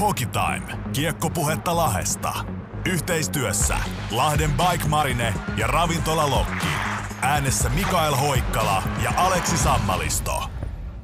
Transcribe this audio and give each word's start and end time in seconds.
Hockey 0.00 0.26
Time. 0.26 0.78
Kiekkopuhetta 0.92 1.76
Lahesta. 1.76 2.34
Yhteistyössä 2.84 3.76
Lahden 4.10 4.50
Bike 4.52 4.88
Marine 4.88 5.34
ja 5.56 5.66
Ravintola 5.66 6.30
Lokki. 6.30 6.66
Äänessä 7.22 7.68
Mikael 7.68 8.14
Hoikkala 8.14 8.82
ja 9.02 9.12
Aleksi 9.16 9.58
Sammalisto. 9.58 10.50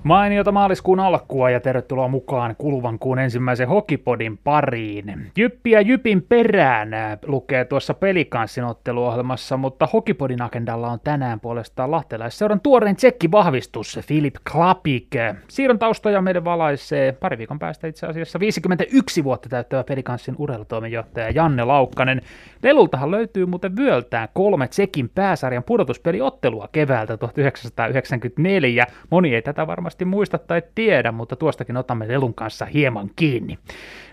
Mainiota 0.02 0.52
maaliskuun 0.52 1.00
alkua 1.00 1.50
ja 1.50 1.60
tervetuloa 1.60 2.08
mukaan 2.08 2.56
kuluvan 2.58 2.98
kuun 2.98 3.18
ensimmäisen 3.18 3.68
Hokipodin 3.68 4.38
pariin. 4.38 5.30
Jyppiä 5.36 5.80
Jypin 5.80 6.22
perään 6.22 6.88
lukee 7.26 7.64
tuossa 7.64 7.94
pelikanssin 7.94 8.64
otteluohjelmassa, 8.64 9.56
mutta 9.56 9.88
Hokipodin 9.92 10.42
agendalla 10.42 10.88
on 10.88 11.00
tänään 11.04 11.40
puolestaan 11.40 11.90
lahtelaisseuran 11.90 12.60
tuoreen 12.60 12.96
tsekki-vahvistus 12.96 14.00
Filip 14.02 14.34
Klapik. 14.52 15.10
Siirron 15.48 15.78
taustoja 15.78 16.22
meidän 16.22 16.44
valaisee 16.44 17.12
pari 17.12 17.38
viikon 17.38 17.58
päästä 17.58 17.86
itse 17.86 18.06
asiassa 18.06 18.40
51 18.40 19.24
vuotta 19.24 19.48
täyttävä 19.48 19.84
pelikanssin 19.84 20.34
urheilutoimenjohtaja 20.38 21.30
Janne 21.30 21.64
Laukkanen. 21.64 22.20
Lelultahan 22.62 23.10
löytyy 23.10 23.46
muuten 23.46 23.76
vyöltään 23.76 24.28
kolme 24.34 24.68
Tsekin 24.68 25.08
pääsarjan 25.08 25.64
pudotuspeliottelua 25.64 26.68
keväältä 26.72 27.16
1994. 27.16 28.86
Moni 29.10 29.34
ei 29.34 29.42
tätä 29.42 29.66
varmasti 29.66 29.89
varmasti 29.90 30.04
muista 30.04 30.38
tai 30.38 30.62
tiedä, 30.74 31.12
mutta 31.12 31.36
tuostakin 31.36 31.76
otamme 31.76 32.08
Lelun 32.08 32.34
kanssa 32.34 32.66
hieman 32.66 33.10
kiinni. 33.16 33.58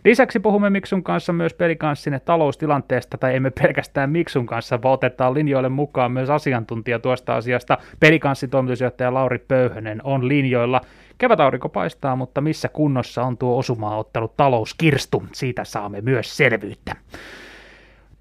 Lisäksi 0.05 0.39
puhumme 0.39 0.69
Miksun 0.69 1.03
kanssa 1.03 1.33
myös 1.33 1.53
pelikanssin 1.53 2.21
taloustilanteesta, 2.25 3.17
tai 3.17 3.35
emme 3.35 3.51
pelkästään 3.51 4.09
Miksun 4.09 4.45
kanssa, 4.45 4.81
vaan 4.81 4.93
otetaan 4.93 5.33
linjoille 5.33 5.69
mukaan 5.69 6.11
myös 6.11 6.29
asiantuntija 6.29 6.99
tuosta 6.99 7.35
asiasta. 7.35 7.77
Pelikanssin 7.99 8.49
toimitusjohtaja 8.49 9.13
Lauri 9.13 9.39
Pöyhönen 9.39 10.01
on 10.03 10.27
linjoilla. 10.27 10.81
Kevätaurinko 11.17 11.69
paistaa, 11.69 12.15
mutta 12.15 12.41
missä 12.41 12.69
kunnossa 12.69 13.23
on 13.23 13.37
tuo 13.37 13.57
osumaa 13.57 13.97
ottanut 13.97 14.37
talouskirstu? 14.37 15.23
Siitä 15.31 15.63
saamme 15.63 16.01
myös 16.01 16.37
selvyyttä. 16.37 16.95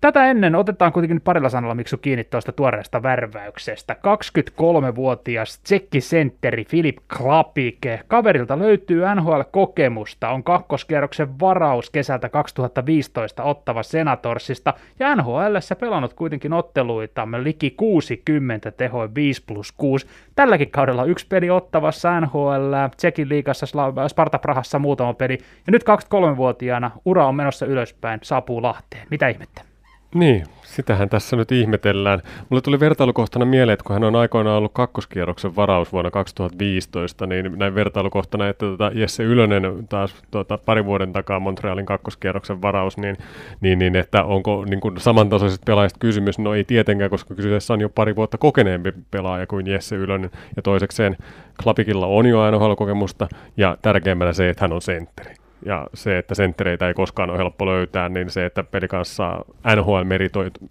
Tätä 0.07 0.31
ennen 0.31 0.55
otetaan 0.55 0.93
kuitenkin 0.93 1.21
parilla 1.21 1.49
sanalla 1.49 1.75
Miksu 1.75 1.99
kiinni 1.99 2.25
tuosta 2.25 2.53
tuoreesta 2.53 3.03
värväyksestä. 3.03 3.97
23-vuotias 3.97 5.59
tsekkisentteri 5.59 6.65
Filip 6.65 6.97
Klapik. 7.17 7.79
Kaverilta 8.09 8.59
löytyy 8.59 9.03
NHL-kokemusta, 9.15 10.29
on 10.29 10.45
kakkoskierroksen 10.45 11.41
varaus 11.41 11.91
kesältä 11.91 12.29
2015 12.29 13.43
ottava 13.43 13.83
Senatorsista 13.83 14.75
ja 14.98 15.17
NHL 15.17 15.57
pelannut 15.81 16.15
kuitenkin 16.15 16.53
otteluita 16.53 17.29
liki 17.43 17.70
60 17.70 18.70
tehoin 18.70 19.15
5 19.15 19.45
plus 19.47 19.73
6. 19.73 20.07
Tälläkin 20.37 20.70
kaudella 20.70 21.05
yksi 21.05 21.27
peli 21.29 21.51
ottavassa 21.51 22.20
NHL, 22.20 22.75
Tsekin 22.97 23.29
liigassa 23.29 23.67
Sparta 24.09 24.39
Prahassa 24.39 24.79
muutama 24.79 25.15
peli 25.15 25.39
ja 25.67 25.73
nyt 25.73 25.83
23-vuotiaana 25.83 26.91
ura 27.05 27.27
on 27.27 27.35
menossa 27.35 27.67
ylöspäin, 27.67 28.20
saapuu 28.23 28.63
Lahteen. 28.63 29.07
Mitä 29.11 29.29
ihmettä? 29.29 29.76
Niin, 30.15 30.45
sitähän 30.62 31.09
tässä 31.09 31.37
nyt 31.37 31.53
ihmetellään. 31.53 32.23
Mulle 32.49 32.61
tuli 32.61 32.81
vertailukohtana 32.81 33.45
mieleen, 33.45 33.75
että 33.75 33.85
kun 33.85 33.95
hän 33.95 34.05
on 34.05 34.17
aikoinaan 34.17 34.59
ollut 34.59 34.73
kakkoskierroksen 34.73 35.57
varaus 35.57 35.93
vuonna 35.93 36.11
2015, 36.11 37.27
niin 37.27 37.53
näin 37.59 37.75
vertailukohtana, 37.75 38.48
että 38.48 38.67
tuota 38.67 38.91
Jesse 38.95 39.23
Ylönen 39.23 39.89
taas 39.89 40.15
tuota, 40.31 40.59
pari 40.59 40.85
vuoden 40.85 41.13
takaa 41.13 41.41
Montrealin 41.41 41.87
kakkoskierroksen 41.87 42.63
varaus, 42.63 42.97
niin, 42.97 43.17
niin, 43.61 43.79
niin 43.79 43.97
että 43.97 44.25
onko 44.25 44.65
niin 44.65 44.81
kuin 44.81 45.01
samantasoiset 45.01 45.61
pelaajista 45.67 45.98
kysymys? 45.98 46.39
No 46.39 46.55
ei 46.55 46.65
tietenkään, 46.65 47.11
koska 47.11 47.35
kyseessä 47.35 47.75
on 47.75 47.81
jo 47.81 47.89
pari 47.89 48.17
vuotta 48.17 48.39
kokeneempi 48.39 48.93
pelaaja 49.11 49.47
kuin 49.47 49.67
Jesse 49.67 49.97
Ylönen, 49.97 50.31
ja 50.57 50.63
toisekseen 50.63 51.17
Klapikilla 51.63 52.07
on 52.07 52.27
jo 52.27 52.51
NHL-kokemusta, 52.51 53.29
ja 53.57 53.77
tärkeimmänä 53.83 54.33
se, 54.33 54.48
että 54.48 54.65
hän 54.65 54.73
on 54.73 54.83
sentteri 54.83 55.45
ja 55.65 55.87
se, 55.95 56.19
että 56.19 56.35
senttereitä 56.35 56.89
ei 56.89 56.95
koskaan 56.95 57.31
ole 57.31 57.39
helppo 57.39 57.67
löytää, 57.67 58.09
niin 58.09 58.31
se, 58.31 58.47
että 58.47 58.62
peli 58.62 58.89
kanssa 58.89 59.45
NHL 59.77 60.03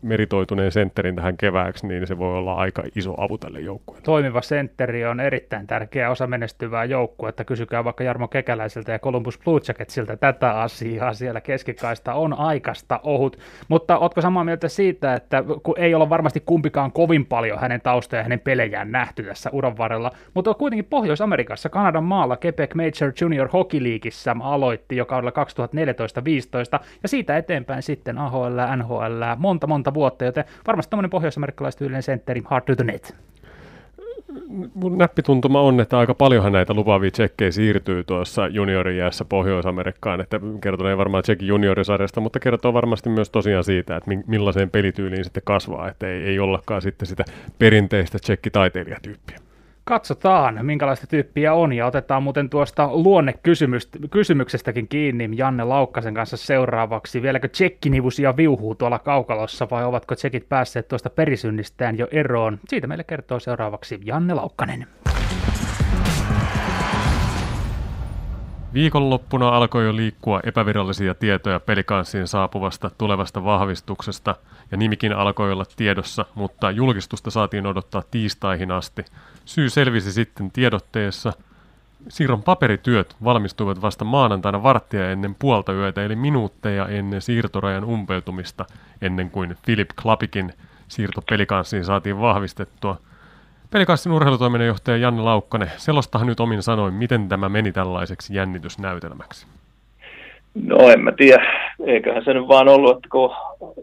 meritoituneen 0.01 0.71
sentterin 0.71 1.15
tähän 1.15 1.37
kevääksi, 1.37 1.87
niin 1.87 2.07
se 2.07 2.17
voi 2.17 2.37
olla 2.37 2.53
aika 2.53 2.83
iso 2.95 3.13
apu 3.17 3.37
tälle 3.37 3.59
joukkueelle. 3.59 4.05
Toimiva 4.05 4.41
sentteri 4.41 5.05
on 5.05 5.19
erittäin 5.19 5.67
tärkeä 5.67 6.09
osa 6.09 6.27
menestyvää 6.27 6.85
joukkuetta. 6.85 7.43
Kysykää 7.43 7.83
vaikka 7.83 8.03
Jarmo 8.03 8.27
Kekäläiseltä 8.27 8.91
ja 8.91 8.99
Columbus 8.99 9.39
Blue 9.39 9.59
Jacketsilta 9.67 10.17
tätä 10.17 10.51
asiaa. 10.59 11.13
Siellä 11.13 11.41
keskikaista 11.41 12.13
on 12.13 12.33
aikasta 12.33 12.99
ohut. 13.03 13.37
Mutta 13.67 13.97
ootko 13.97 14.21
samaa 14.21 14.43
mieltä 14.43 14.67
siitä, 14.67 15.13
että 15.13 15.43
kun 15.63 15.79
ei 15.79 15.95
ole 15.95 16.09
varmasti 16.09 16.43
kumpikaan 16.45 16.91
kovin 16.91 17.25
paljon 17.25 17.59
hänen 17.59 17.81
taustoja 17.81 18.19
ja 18.19 18.23
hänen 18.23 18.39
pelejään 18.39 18.91
nähty 18.91 19.23
tässä 19.23 19.49
uran 19.53 19.77
varrella, 19.77 20.11
mutta 20.33 20.53
kuitenkin 20.53 20.85
Pohjois-Amerikassa, 20.85 21.69
Kanadan 21.69 22.03
maalla, 22.03 22.37
Quebec 22.45 22.75
Major 22.75 23.13
Junior 23.21 23.49
Hockey 23.53 23.83
Leagueissä 23.83 24.35
aloitti 24.43 24.74
aloitti 24.75 24.95
jo 24.95 25.05
kaudella 25.05 25.31
2014-2015, 26.79 26.83
ja 27.03 27.09
siitä 27.09 27.37
eteenpäin 27.37 27.83
sitten 27.83 28.17
AHL, 28.17 28.59
NHL, 28.77 29.23
monta 29.37 29.67
monta 29.67 29.93
vuotta, 29.93 30.25
joten 30.25 30.43
varmasti 30.67 30.89
tämmöinen 30.89 31.09
pohjois-amerikkalaistyylinen 31.09 32.03
sentteri, 32.03 32.41
hard 32.45 32.63
to 32.65 32.75
the 32.75 32.83
net 32.83 33.15
mun 34.73 34.97
näppituntuma 34.97 35.61
on, 35.61 35.79
että 35.79 35.99
aika 35.99 36.13
paljonhan 36.13 36.51
näitä 36.51 36.73
lupaavia 36.73 37.11
tsekkejä 37.11 37.51
siirtyy 37.51 38.03
tuossa 38.03 38.47
juniorijäässä 38.47 39.25
Pohjois-Amerikkaan, 39.25 40.21
että 40.21 40.39
kertoo 40.61 40.97
varmaan 40.97 41.23
tsekin 41.23 41.47
juniorisarjasta, 41.47 42.21
mutta 42.21 42.39
kertoo 42.39 42.73
varmasti 42.73 43.09
myös 43.09 43.29
tosiaan 43.29 43.63
siitä, 43.63 43.95
että 43.95 44.11
millaiseen 44.27 44.69
pelityyliin 44.69 45.23
sitten 45.23 45.43
kasvaa, 45.45 45.89
että 45.89 46.07
ei, 46.07 46.23
ei 46.23 46.39
ollakaan 46.39 46.81
sitten 46.81 47.07
sitä 47.07 47.23
perinteistä 47.59 48.19
tsekkitaiteilijatyyppiä. 48.19 49.44
Katsotaan, 49.87 50.65
minkälaista 50.65 51.07
tyyppiä 51.07 51.53
on, 51.53 51.73
ja 51.73 51.85
otetaan 51.85 52.23
muuten 52.23 52.49
tuosta 52.49 52.89
luonnekysymyksestäkin 52.91 54.87
kiinni 54.87 55.29
Janne 55.35 55.63
Laukkasen 55.63 56.13
kanssa 56.13 56.37
seuraavaksi. 56.37 57.21
Vieläkö 57.21 57.47
tsekkinivusia 57.47 58.37
viuhuu 58.37 58.75
tuolla 58.75 58.99
kaukalossa, 58.99 59.67
vai 59.71 59.85
ovatko 59.85 60.15
tsekit 60.15 60.49
päässeet 60.49 60.87
tuosta 60.87 61.09
perisynnistään 61.09 61.97
jo 61.97 62.07
eroon? 62.11 62.59
Siitä 62.67 62.87
meille 62.87 63.03
kertoo 63.03 63.39
seuraavaksi 63.39 63.99
Janne 64.05 64.33
Laukkanen. 64.33 64.87
Viikonloppuna 68.73 69.49
alkoi 69.49 69.85
jo 69.85 69.95
liikkua 69.95 70.39
epävirallisia 70.43 71.13
tietoja 71.13 71.59
pelikanssiin 71.59 72.27
saapuvasta 72.27 72.91
tulevasta 72.97 73.43
vahvistuksesta, 73.43 74.35
ja 74.71 74.77
nimikin 74.77 75.13
alkoi 75.13 75.51
olla 75.51 75.65
tiedossa, 75.75 76.25
mutta 76.35 76.71
julkistusta 76.71 77.31
saatiin 77.31 77.65
odottaa 77.65 78.03
tiistaihin 78.11 78.71
asti. 78.71 79.05
Syy 79.45 79.69
selvisi 79.69 80.11
sitten 80.11 80.51
tiedotteessa. 80.51 81.33
Siirron 82.07 82.43
paperityöt 82.43 83.15
valmistuivat 83.23 83.81
vasta 83.81 84.05
maanantaina 84.05 84.63
varttia 84.63 85.11
ennen 85.11 85.35
puolta 85.39 85.73
yötä, 85.73 86.05
eli 86.05 86.15
minuutteja 86.15 86.87
ennen 86.87 87.21
siirtorajan 87.21 87.85
umpeutumista, 87.85 88.65
ennen 89.01 89.29
kuin 89.29 89.57
Philip 89.65 89.89
Klapikin 90.01 90.53
siirto 90.87 91.21
pelikanssiin 91.29 91.83
saatiin 91.83 92.19
vahvistettua– 92.19 92.97
Pelikassin 93.75 94.11
urheilutoiminnanjohtaja 94.11 94.97
Janne 94.97 95.21
Laukkanen, 95.21 95.71
selostahan 95.77 96.27
nyt 96.27 96.39
omin 96.39 96.63
sanoin, 96.63 96.93
miten 96.93 97.29
tämä 97.29 97.49
meni 97.49 97.71
tällaiseksi 97.71 98.35
jännitysnäytelmäksi? 98.35 99.47
No 100.67 100.89
en 100.89 101.01
mä 101.01 101.11
tiedä, 101.11 101.45
eiköhän 101.85 102.23
se 102.23 102.33
nyt 102.33 102.47
vaan 102.47 102.67
ollut, 102.67 102.95
että 102.95 103.09
kun 103.11 103.31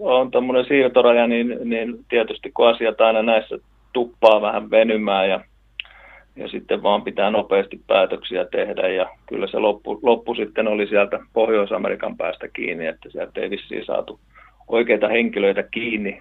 on 0.00 0.30
tämmöinen 0.30 0.64
siirtoraja, 0.64 1.26
niin, 1.26 1.58
niin 1.64 2.04
tietysti 2.08 2.50
kun 2.50 2.68
asiat 2.68 3.00
aina 3.00 3.22
näissä 3.22 3.58
tuppaa 3.92 4.40
vähän 4.40 4.70
venymään 4.70 5.28
ja, 5.28 5.40
ja 6.36 6.48
sitten 6.48 6.82
vaan 6.82 7.02
pitää 7.02 7.30
nopeasti 7.30 7.80
päätöksiä 7.86 8.44
tehdä 8.44 8.88
ja 8.88 9.08
kyllä 9.26 9.46
se 9.46 9.58
loppu, 9.58 10.00
loppu 10.02 10.34
sitten 10.34 10.68
oli 10.68 10.86
sieltä 10.86 11.20
Pohjois-Amerikan 11.32 12.16
päästä 12.16 12.48
kiinni, 12.48 12.86
että 12.86 13.10
sieltä 13.10 13.40
ei 13.40 13.50
vissiin 13.50 13.84
saatu 13.84 14.20
oikeita 14.68 15.08
henkilöitä 15.08 15.62
kiinni 15.62 16.20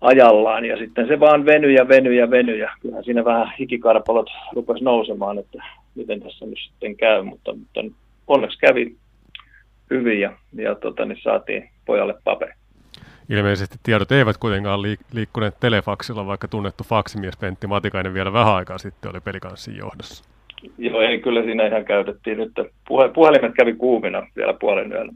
ajallaan 0.00 0.64
ja 0.64 0.76
sitten 0.76 1.08
se 1.08 1.20
vaan 1.20 1.46
venyi 1.46 1.74
ja 1.74 1.88
venyi 1.88 2.16
ja 2.16 2.30
venyi 2.30 2.58
ja 2.58 2.70
kyllähän 2.80 3.04
siinä 3.04 3.24
vähän 3.24 3.52
hikikarpalot 3.58 4.30
rupesi 4.52 4.84
nousemaan, 4.84 5.38
että 5.38 5.64
miten 5.94 6.20
tässä 6.20 6.46
nyt 6.46 6.58
sitten 6.68 6.96
käy, 6.96 7.22
mutta, 7.22 7.52
mutta 7.52 7.80
onneksi 8.26 8.58
kävi 8.58 8.96
hyvin 9.90 10.20
ja, 10.20 10.32
ja 10.54 10.74
tota, 10.74 11.04
niin 11.04 11.18
saatiin 11.22 11.70
pojalle 11.86 12.14
paperi. 12.24 12.52
Ilmeisesti 13.28 13.78
tiedot 13.82 14.12
eivät 14.12 14.36
kuitenkaan 14.36 14.82
liikkuneet 15.12 15.60
telefaksilla, 15.60 16.26
vaikka 16.26 16.48
tunnettu 16.48 16.84
faksimies 16.84 17.36
Pentti 17.36 17.66
Matikainen 17.66 18.14
vielä 18.14 18.32
vähän 18.32 18.54
aikaa 18.54 18.78
sitten 18.78 19.10
oli 19.10 19.20
pelikanssin 19.20 19.76
johdossa. 19.76 20.24
Joo, 20.78 21.00
ei 21.00 21.20
kyllä 21.20 21.42
siinä 21.42 21.66
ihan 21.66 21.84
käytettiin 21.84 22.38
nyt. 22.38 22.52
Puhelimet 23.14 23.54
kävi 23.54 23.74
kuumina 23.74 24.26
vielä 24.36 24.52
puolen 24.52 24.92
yöllä 24.92 25.12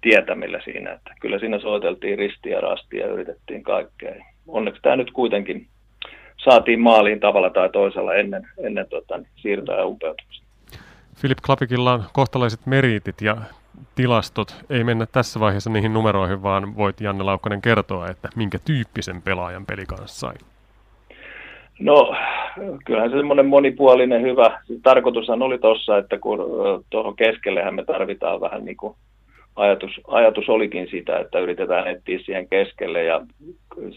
tietämillä 0.00 0.60
siinä, 0.64 0.92
että 0.92 1.10
kyllä 1.20 1.38
siinä 1.38 1.58
soiteltiin 1.58 2.18
ristiä 2.18 2.54
ja 2.54 2.60
rastia 2.60 3.06
ja 3.06 3.12
yritettiin 3.12 3.62
kaikkea. 3.62 4.14
Onneksi 4.46 4.82
tämä 4.82 4.96
nyt 4.96 5.10
kuitenkin 5.10 5.66
saatiin 6.44 6.80
maaliin 6.80 7.20
tavalla 7.20 7.50
tai 7.50 7.68
toisella 7.68 8.14
ennen, 8.14 8.48
ennen 8.58 8.86
tota, 8.90 9.20
siirtoa 9.36 9.76
ja 9.76 9.86
umpeutumista. 9.86 10.46
Filip 11.16 11.38
Klapikilla 11.46 11.92
on 11.92 12.04
kohtalaiset 12.12 12.66
meriitit 12.66 13.20
ja 13.20 13.36
tilastot. 13.94 14.56
Ei 14.70 14.84
mennä 14.84 15.06
tässä 15.06 15.40
vaiheessa 15.40 15.70
niihin 15.70 15.94
numeroihin, 15.94 16.42
vaan 16.42 16.76
voit 16.76 17.00
Janne 17.00 17.24
Laukkanen 17.24 17.62
kertoa, 17.62 18.08
että 18.08 18.28
minkä 18.36 18.58
tyyppisen 18.64 19.22
pelaajan 19.22 19.66
peli 19.66 19.86
kanssa 19.86 20.20
sai. 20.20 20.34
No 21.80 22.14
kyllähän 22.84 23.10
se 23.10 23.16
semmoinen 23.16 23.46
monipuolinen 23.46 24.22
hyvä, 24.22 24.60
tarkoitushan 24.82 25.42
oli 25.42 25.58
tuossa, 25.58 25.98
että 25.98 26.18
kun 26.18 26.38
tuohon 26.90 27.16
keskellehän 27.16 27.74
me 27.74 27.84
tarvitaan 27.84 28.40
vähän 28.40 28.64
niin 28.64 28.76
kuin 28.76 28.96
ajatus, 29.56 30.00
ajatus 30.08 30.48
olikin 30.48 30.88
sitä, 30.90 31.18
että 31.18 31.38
yritetään 31.38 31.86
etsiä 31.86 32.18
siihen 32.18 32.48
keskelle 32.48 33.04
ja 33.04 33.20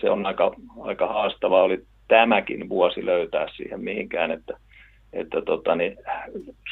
se 0.01 0.09
on 0.09 0.25
aika, 0.25 0.51
aika 0.81 1.07
haastavaa 1.07 1.63
oli 1.63 1.83
tämäkin 2.07 2.69
vuosi 2.69 3.05
löytää 3.05 3.47
siihen 3.55 3.81
mihinkään, 3.81 4.31
että, 4.31 4.57
että 5.13 5.41
tota, 5.41 5.75
niin, 5.75 5.97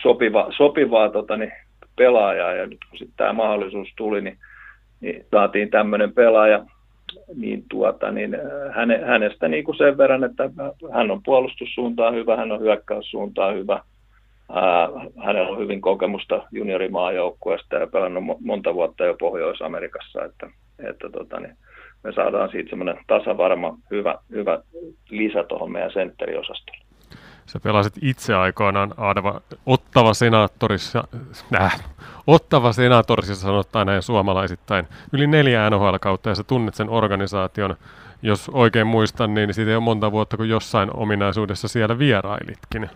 sopiva, 0.02 0.48
sopivaa 0.58 1.10
tota, 1.10 1.38
niin, 1.38 1.52
pelaajaa 1.98 2.54
ja 2.54 2.68
nyt 2.68 2.80
kun 2.90 2.98
sitten 2.98 3.18
tämä 3.18 3.34
mahdollisuus 3.34 3.90
tuli, 3.98 4.22
niin, 4.22 4.38
niin 5.02 5.26
saatiin 5.32 5.70
tämmöinen 5.70 6.14
pelaaja, 6.14 6.66
niin, 7.36 7.64
tuota, 7.70 8.12
niin 8.12 8.38
häne, 8.76 9.02
hänestä 9.06 9.48
niin 9.48 9.64
kuin 9.64 9.78
sen 9.78 9.98
verran, 9.98 10.24
että 10.24 10.50
hän 10.94 11.12
on 11.12 11.24
puolustussuuntaan 11.24 12.16
hyvä, 12.16 12.38
hän 12.38 12.52
on 12.52 12.60
hyökkäyssuuntaan 12.60 13.56
hyvä, 13.56 13.82
ää, 14.52 14.90
hänellä 15.26 15.50
on 15.50 15.60
hyvin 15.60 15.82
kokemusta 15.82 16.48
juniorimaajoukkueesta 16.52 17.76
ja 17.76 17.88
pelannut 17.88 18.38
monta 18.42 18.74
vuotta 18.74 19.06
jo 19.06 19.16
Pohjois-Amerikassa, 19.20 20.26
että, 20.26 20.50
että 20.80 21.10
tota, 21.10 21.40
niin 21.40 21.56
me 22.04 22.14
saadaan 22.14 22.50
siitä 22.52 22.70
semmoinen 22.70 22.98
tasavarma, 23.08 23.78
hyvä, 23.92 24.16
hyvä 24.32 24.64
lisä 25.10 25.44
tuohon 25.44 25.72
meidän 25.72 25.92
sentteriosastolle. 25.94 26.87
Sä 27.48 27.60
pelasit 27.60 27.94
itse 28.02 28.34
aikoinaan 28.36 28.94
Aadava, 28.98 29.42
Ottava 29.66 30.14
senaattorissa, 30.14 31.04
äh, 31.56 31.84
Ottava 32.28 32.74
senaattorissa 32.74 33.36
sanottaa 33.36 33.86
näin 33.86 34.02
suomalaisittain 34.02 34.88
yli 35.14 35.28
neljä 35.28 35.70
NHL-kautta 35.70 36.30
ja 36.30 36.36
sä 36.36 36.44
tunnet 36.44 36.76
sen 36.76 36.90
organisaation. 36.90 37.76
Jos 38.22 38.50
oikein 38.54 38.88
muistan, 38.88 39.34
niin 39.34 39.54
siitä 39.54 39.72
ei 39.72 39.76
ole 39.76 39.84
monta 39.84 40.12
vuotta, 40.12 40.38
kun 40.38 40.50
jossain 40.50 40.90
ominaisuudessa 40.94 41.68
siellä 41.68 42.00
vierailitkin. 42.00 42.90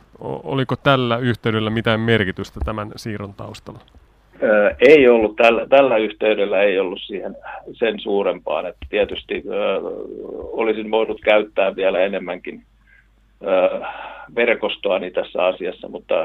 Oliko 0.44 0.75
tällä 0.75 1.18
yhteydellä 1.18 1.69
mitään 1.69 2.00
merkitystä 2.00 2.59
tämän 2.65 2.92
siirron 2.95 3.33
taustalla? 3.33 3.80
Ei 4.80 5.09
ollut, 5.09 5.36
tällä, 5.36 5.68
tällä 5.68 5.98
yhteydellä 5.98 6.62
ei 6.62 6.80
ollut 6.80 7.00
siihen 7.01 7.36
sen 7.74 8.00
suurempaan, 8.00 8.65
että 8.65 8.86
tietysti 8.89 9.44
ö, 9.45 9.81
olisin 10.33 10.92
voinut 10.92 11.21
käyttää 11.21 11.75
vielä 11.75 12.00
enemmänkin 12.00 12.63
verkostoani 14.35 15.11
tässä 15.11 15.45
asiassa, 15.45 15.88
mutta 15.88 16.15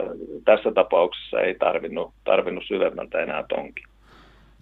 tässä 0.44 0.72
tapauksessa 0.72 1.40
ei 1.40 1.54
tarvinnut, 1.54 2.14
tarvinnut 2.24 2.64
syvemmältä 2.66 3.18
enää 3.18 3.44
tonkin. 3.48 3.84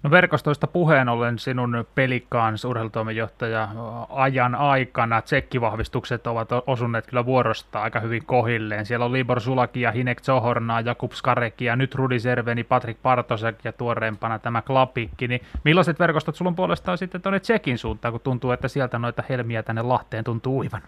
No 0.02 0.10
verkostoista 0.10 0.66
puheen 0.66 1.08
ollen 1.08 1.38
sinun 1.38 1.86
pelikaan 1.94 2.54
urheilutoimenjohtaja 2.68 3.68
ajan 4.08 4.54
aikana 4.54 5.22
tsekkivahvistukset 5.22 6.26
ovat 6.26 6.48
osuneet 6.66 7.06
kyllä 7.06 7.26
vuorosta 7.26 7.82
aika 7.82 8.00
hyvin 8.00 8.26
kohilleen. 8.26 8.86
Siellä 8.86 9.04
on 9.04 9.12
Libor 9.12 9.40
Sulaki 9.40 9.80
ja 9.80 9.90
Hinek 9.90 10.20
Zohorna, 10.20 10.80
Jakub 10.80 11.12
Skareki 11.12 11.64
ja 11.64 11.76
nyt 11.76 11.94
Rudi 11.94 12.18
Serveni, 12.18 12.64
Patrik 12.64 12.96
Partosek 13.02 13.56
ja 13.64 13.72
tuoreempana 13.72 14.38
tämä 14.38 14.62
Klapikki. 14.62 15.28
Niin 15.28 15.40
millaiset 15.64 15.98
verkostot 15.98 16.34
sulla 16.34 16.52
puolestaan 16.56 16.98
sitten 16.98 17.22
tuonne 17.22 17.40
Tsekin 17.40 17.78
suuntaan, 17.78 18.12
kun 18.12 18.20
tuntuu, 18.20 18.50
että 18.50 18.68
sieltä 18.68 18.98
noita 18.98 19.22
helmiä 19.28 19.62
tänne 19.62 19.82
Lahteen 19.82 20.24
tuntuu 20.24 20.58
uivan? 20.58 20.82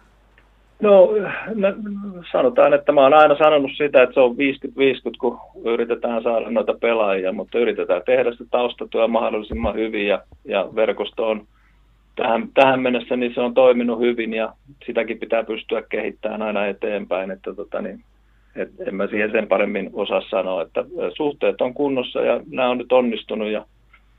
No, 0.80 1.08
no 1.54 1.68
sanotaan, 2.32 2.74
että 2.74 2.92
mä 2.92 3.00
oon 3.00 3.14
aina 3.14 3.36
sanonut 3.36 3.70
sitä, 3.76 4.02
että 4.02 4.14
se 4.14 4.20
on 4.20 4.36
50-50, 4.36 4.36
kun 5.20 5.38
yritetään 5.64 6.22
saada 6.22 6.50
noita 6.50 6.74
pelaajia, 6.80 7.32
mutta 7.32 7.58
yritetään 7.58 8.02
tehdä 8.06 8.32
sitä 8.32 8.44
taustatyö 8.50 9.08
mahdollisimman 9.08 9.74
hyvin 9.74 10.06
ja, 10.06 10.22
ja 10.44 10.68
verkosto 10.74 11.28
on 11.30 11.46
tähän, 12.16 12.48
tähän 12.54 12.80
mennessä 12.80 13.16
niin 13.16 13.34
se 13.34 13.40
on 13.40 13.54
toiminut 13.54 14.00
hyvin 14.00 14.34
ja 14.34 14.52
sitäkin 14.86 15.18
pitää 15.18 15.44
pystyä 15.44 15.82
kehittämään 15.82 16.42
aina 16.42 16.66
eteenpäin, 16.66 17.30
että 17.30 17.54
tota, 17.54 17.82
niin, 17.82 18.00
et 18.56 18.70
en 18.86 18.94
mä 18.94 19.06
siihen 19.06 19.30
sen 19.30 19.48
paremmin 19.48 19.90
osaa 19.92 20.22
sanoa, 20.30 20.62
että 20.62 20.84
suhteet 21.16 21.60
on 21.60 21.74
kunnossa 21.74 22.20
ja 22.20 22.40
nämä 22.50 22.70
on 22.70 22.78
nyt 22.78 22.92
onnistunut 22.92 23.48
ja 23.48 23.64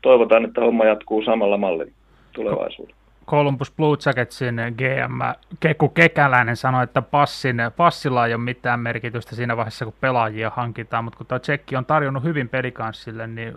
toivotaan, 0.02 0.46
että 0.46 0.62
homma 0.62 0.86
jatkuu 0.86 1.22
samalla 1.22 1.58
mallilla 1.58 1.92
tulevaisuudessa. 2.34 2.97
Columbus 3.28 3.72
Blue 3.72 3.98
Jacketsin 4.06 4.56
GM 4.78 5.22
Keku 5.60 5.90
Kekäläinen 5.90 6.56
sanoi, 6.56 6.84
että 6.84 7.02
passin, 7.02 7.58
passilla 7.78 8.28
ei 8.28 8.34
ole 8.34 8.42
mitään 8.42 8.80
merkitystä 8.80 9.36
siinä 9.36 9.58
vaiheessa, 9.58 9.86
kun 9.86 9.94
pelaajia 10.02 10.52
hankitaan, 10.56 11.04
mutta 11.04 11.18
kun 11.18 11.26
tuo 11.28 11.40
Tsekki 11.40 11.76
on 11.76 11.86
tarjonnut 11.86 12.24
hyvin 12.24 12.50
pelikanssille, 12.50 13.28
niin 13.28 13.54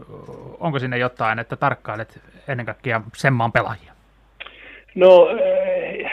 onko 0.60 0.78
sinne 0.78 0.98
jotain, 0.98 1.38
että 1.38 1.56
tarkkailet 1.56 2.20
ennen 2.48 2.66
kaikkea 2.66 3.00
sen 3.16 3.32
maan 3.32 3.52
pelaajia? 3.52 3.92
No, 4.94 5.28
eh, 5.28 6.10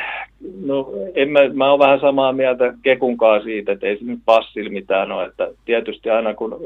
no 0.66 0.90
en 1.16 1.30
mä, 1.30 1.40
mä 1.54 1.70
oon 1.70 1.80
vähän 1.80 2.00
samaa 2.00 2.34
mieltä 2.34 2.74
Kekunkaan 2.84 3.44
siitä, 3.44 3.72
että 3.72 3.88
ei 3.88 3.98
se 3.98 4.06
nyt 4.06 4.20
passilla 4.26 4.70
mitään 4.70 5.12
ole. 5.12 5.26
Että 5.26 5.48
tietysti 5.66 6.10
aina 6.10 6.34
kun 6.34 6.60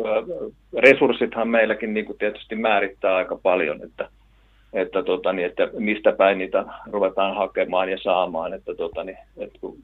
resurssithan 0.77 1.47
meilläkin 1.47 1.93
niin 1.93 2.05
tietysti 2.19 2.55
määrittää 2.55 3.15
aika 3.15 3.39
paljon, 3.43 3.83
että– 3.83 4.09
että, 4.73 5.03
tota, 5.03 5.33
niin, 5.33 5.45
että 5.45 5.69
mistä 5.73 6.11
päin 6.11 6.37
niitä 6.37 6.65
ruvetaan 6.91 7.35
hakemaan 7.35 7.89
ja 7.89 7.97
saamaan. 8.03 8.53
Että, 8.53 8.75
tota, 8.75 9.03
niin, 9.03 9.17
että 9.37 9.59
kun, 9.61 9.77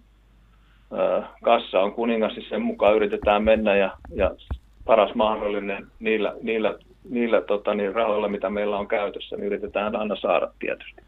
ää, 0.94 1.30
kassa 1.44 1.80
on 1.80 1.94
kuningas, 1.94 2.36
niin 2.36 2.50
sen 2.50 2.62
mukaan 2.62 2.96
yritetään 2.96 3.44
mennä 3.44 3.76
ja, 3.76 3.98
ja 4.16 4.32
paras 4.86 5.16
mahdollinen 5.16 5.88
niillä, 6.00 6.36
niillä, 6.42 6.76
niillä 7.10 7.42
tota, 7.42 7.74
niin 7.74 7.96
rahoilla, 7.96 8.28
mitä 8.28 8.50
meillä 8.50 8.78
on 8.78 8.88
käytössä, 8.88 9.36
niin 9.36 9.46
yritetään 9.46 9.96
aina 9.96 10.16
saada 10.16 10.52
tietysti. 10.60 11.07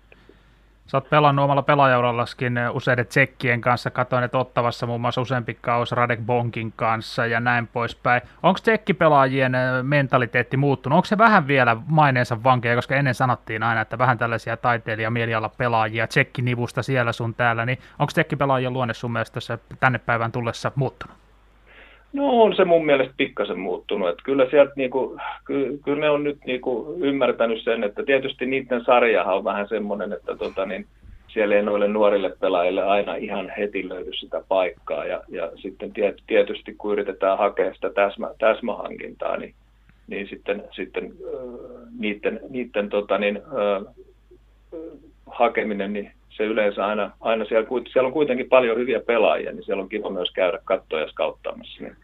Sä 0.89 0.97
oot 0.97 1.09
pelannut 1.09 1.43
omalla 1.43 1.61
pelaajaurallaskin 1.61 2.59
useiden 2.73 3.07
tsekkien 3.07 3.61
kanssa. 3.61 3.91
Katoin, 3.91 4.23
että 4.23 4.37
ottavassa 4.37 4.85
muun 4.85 5.01
muassa 5.01 5.21
useampi 5.21 5.57
kaus 5.61 5.91
Radek 5.91 6.19
Bonkin 6.19 6.73
kanssa 6.75 7.25
ja 7.25 7.39
näin 7.39 7.67
poispäin. 7.67 8.21
Onko 8.43 8.59
tsekkipelaajien 8.59 9.51
mentaliteetti 9.83 10.57
muuttunut? 10.57 10.95
Onko 10.95 11.05
se 11.05 11.17
vähän 11.17 11.47
vielä 11.47 11.77
maineensa 11.87 12.43
vankeja, 12.43 12.75
koska 12.75 12.95
ennen 12.95 13.15
sanottiin 13.15 13.63
aina, 13.63 13.81
että 13.81 13.97
vähän 13.97 14.17
tällaisia 14.17 14.57
taiteilija 14.57 15.09
mieliala 15.09 15.49
pelaajia, 15.49 16.07
tsekkinivusta 16.07 16.83
siellä 16.83 17.11
sun 17.11 17.33
täällä, 17.33 17.65
niin 17.65 17.79
onko 17.99 18.11
tsekkipelaajien 18.11 18.73
luonne 18.73 18.93
sun 18.93 19.11
mielestä 19.11 19.39
tänne 19.79 19.99
päivän 19.99 20.31
tullessa 20.31 20.71
muuttunut? 20.75 21.18
No 22.13 22.41
on 22.41 22.55
se 22.55 22.65
mun 22.65 22.85
mielestä 22.85 23.13
pikkasen 23.17 23.59
muuttunut. 23.59 24.09
Että 24.09 24.23
kyllä, 24.23 24.49
sieltä 24.49 24.73
niinku, 24.75 25.17
ky, 25.45 25.79
kyllä 25.85 25.99
ne 25.99 26.09
on 26.09 26.23
nyt 26.23 26.37
niinku 26.45 26.95
ymmärtänyt 26.99 27.63
sen, 27.63 27.83
että 27.83 28.03
tietysti 28.03 28.45
niiden 28.45 28.83
sarjahan 28.85 29.35
on 29.35 29.43
vähän 29.43 29.67
semmoinen, 29.67 30.13
että 30.13 30.35
tota, 30.35 30.65
niin 30.65 30.85
siellä 31.27 31.55
ei 31.55 31.63
noille 31.63 31.87
nuorille 31.87 32.35
pelaajille 32.39 32.83
aina 32.83 33.15
ihan 33.15 33.51
heti 33.57 33.89
löydy 33.89 34.13
sitä 34.13 34.41
paikkaa. 34.47 35.05
Ja, 35.05 35.21
ja 35.27 35.51
sitten 35.55 35.91
tietysti 36.27 36.75
kun 36.77 36.91
yritetään 36.93 37.37
hakea 37.37 37.73
sitä 37.73 37.89
täsmä, 37.89 38.29
täsmähankintaa, 38.39 39.37
niin, 39.37 39.53
niin 40.07 40.27
sitten, 40.27 40.63
sitten 40.71 41.03
äh, 41.03 41.89
niiden, 41.99 42.39
niiden 42.49 42.89
tota, 42.89 43.17
niin, 43.17 43.41
hakeminen, 45.25 45.93
niin 45.93 46.11
se 46.39 46.45
yleensä 46.45 46.85
aina, 46.85 47.11
aina 47.21 47.45
siellä, 47.45 47.67
siellä 47.93 48.07
on 48.07 48.13
kuitenkin 48.13 48.49
paljon 48.49 48.77
hyviä 48.77 48.99
pelaajia, 48.99 49.51
niin 49.51 49.63
siellä 49.63 49.83
on 49.83 49.89
kiva 49.89 50.09
myös 50.09 50.31
käydä 50.31 50.59
kattoja 50.65 51.07
skauttaamassa. 51.07 51.83
Niin 51.83 51.95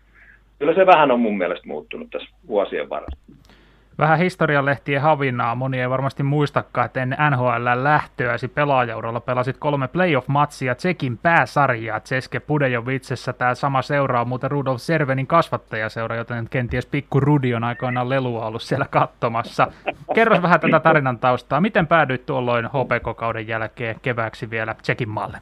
kyllä 0.59 0.73
se 0.73 0.85
vähän 0.85 1.11
on 1.11 1.19
mun 1.19 1.37
mielestä 1.37 1.67
muuttunut 1.67 2.09
tässä 2.11 2.29
vuosien 2.47 2.89
varrella. 2.89 3.17
Vähän 3.99 4.19
historialehtien 4.19 5.01
havinaa. 5.01 5.55
Moni 5.55 5.81
ei 5.81 5.89
varmasti 5.89 6.23
muistakaan, 6.23 6.85
että 6.85 7.01
ennen 7.01 7.19
NHL 7.31 7.83
lähtöäsi 7.83 8.47
pelaajauralla 8.47 9.19
pelasit 9.19 9.57
kolme 9.57 9.87
playoff-matsia 9.87 10.75
Tsekin 10.75 11.17
pääsarjaa. 11.17 11.99
Tseske 11.99 12.39
Pudejovitsessa 12.39 13.33
tämä 13.33 13.55
sama 13.55 13.81
seura 13.81 14.21
on 14.21 14.27
muuten 14.27 14.51
Rudolf 14.51 14.81
Servenin 14.81 15.27
kasvattajaseura, 15.27 16.15
joten 16.15 16.47
kenties 16.49 16.85
pikku 16.85 17.19
Rudi 17.19 17.53
on 17.53 17.63
aikoinaan 17.63 18.09
lelua 18.09 18.45
ollut 18.45 18.61
siellä 18.61 18.85
katsomassa. 18.89 19.67
Kerro 20.15 20.41
vähän 20.41 20.59
tätä 20.59 20.79
tarinan 20.79 21.19
taustaa. 21.19 21.61
Miten 21.61 21.87
päädyit 21.87 22.25
tuolloin 22.25 22.65
HPK-kauden 22.65 23.47
jälkeen 23.47 23.95
kevääksi 24.01 24.49
vielä 24.49 24.75
Tsekin 24.81 25.09
maalle? 25.09 25.37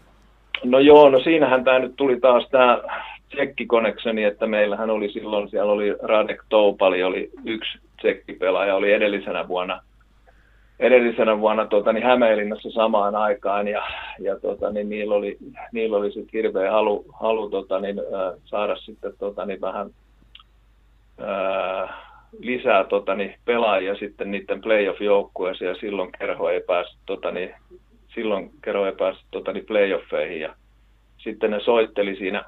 No 0.64 0.80
joo, 0.80 1.10
no 1.10 1.20
siinähän 1.20 1.64
tämä 1.64 1.80
nyt 1.80 1.96
tuli 1.96 2.20
taas 2.20 2.48
tämä 2.52 2.82
Tsekki 3.30 3.68
että 4.28 4.48
meillähän 4.48 4.90
oli 4.90 5.10
silloin, 5.10 5.50
siellä 5.50 5.72
oli 5.72 5.96
Radek 6.02 6.44
Toupali, 6.50 7.04
oli 7.04 7.30
yksi 7.46 7.80
tsekkipelaaja 8.04 8.76
oli 8.76 8.94
edellisenä 8.94 9.48
vuonna, 9.48 9.82
edellisenä 10.80 11.40
vuonna 11.40 11.66
tuota, 11.66 11.94
niin 11.94 12.06
Hämeenlinnassa 12.06 12.72
samaan 12.72 13.16
aikaan 13.16 13.68
ja, 13.68 13.84
ja 14.20 14.40
tuota, 14.40 14.72
niin 14.72 14.90
niillä 14.90 15.16
oli, 15.16 15.38
niillä 15.72 15.98
oli 15.98 16.12
sitten 16.12 16.30
hirveä 16.34 16.72
halu, 16.72 17.06
halu 17.14 17.50
tuota, 17.50 17.80
niin, 17.80 18.00
äh, 18.00 18.40
saada 18.46 18.76
sitten 18.76 19.14
tuota, 19.20 19.46
niin 19.46 19.62
vähän 19.62 19.90
äh, 21.22 21.90
lisää 22.40 22.84
tuota, 22.84 23.16
niin, 23.16 23.36
pelaajia 23.46 23.96
sitten 23.96 24.32
niiden 24.32 24.62
playoff-joukkueeseen 24.62 25.70
ja 25.70 25.76
silloin 25.76 26.12
kerho 26.20 26.50
ei 26.50 26.62
päässyt 26.62 27.00
tuota, 27.06 27.32
niin, 27.32 27.56
silloin 28.16 28.52
kerho 28.62 28.86
ei 28.86 28.96
päässyt 28.96 29.28
tuota, 29.32 29.54
niin 29.54 29.66
playoffeihin 29.66 30.40
ja 30.42 30.56
sitten 31.18 31.52
ne 31.52 31.60
soitteli 31.60 32.16
siinä, 32.16 32.44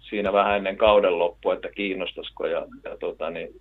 siinä 0.00 0.32
vähän 0.32 0.56
ennen 0.56 0.76
kauden 0.76 1.18
loppua, 1.18 1.54
että 1.54 1.68
kiinnostaisiko 1.68 2.46
ja, 2.46 2.66
ja 2.84 2.96
tuota, 2.96 3.30
niin 3.30 3.60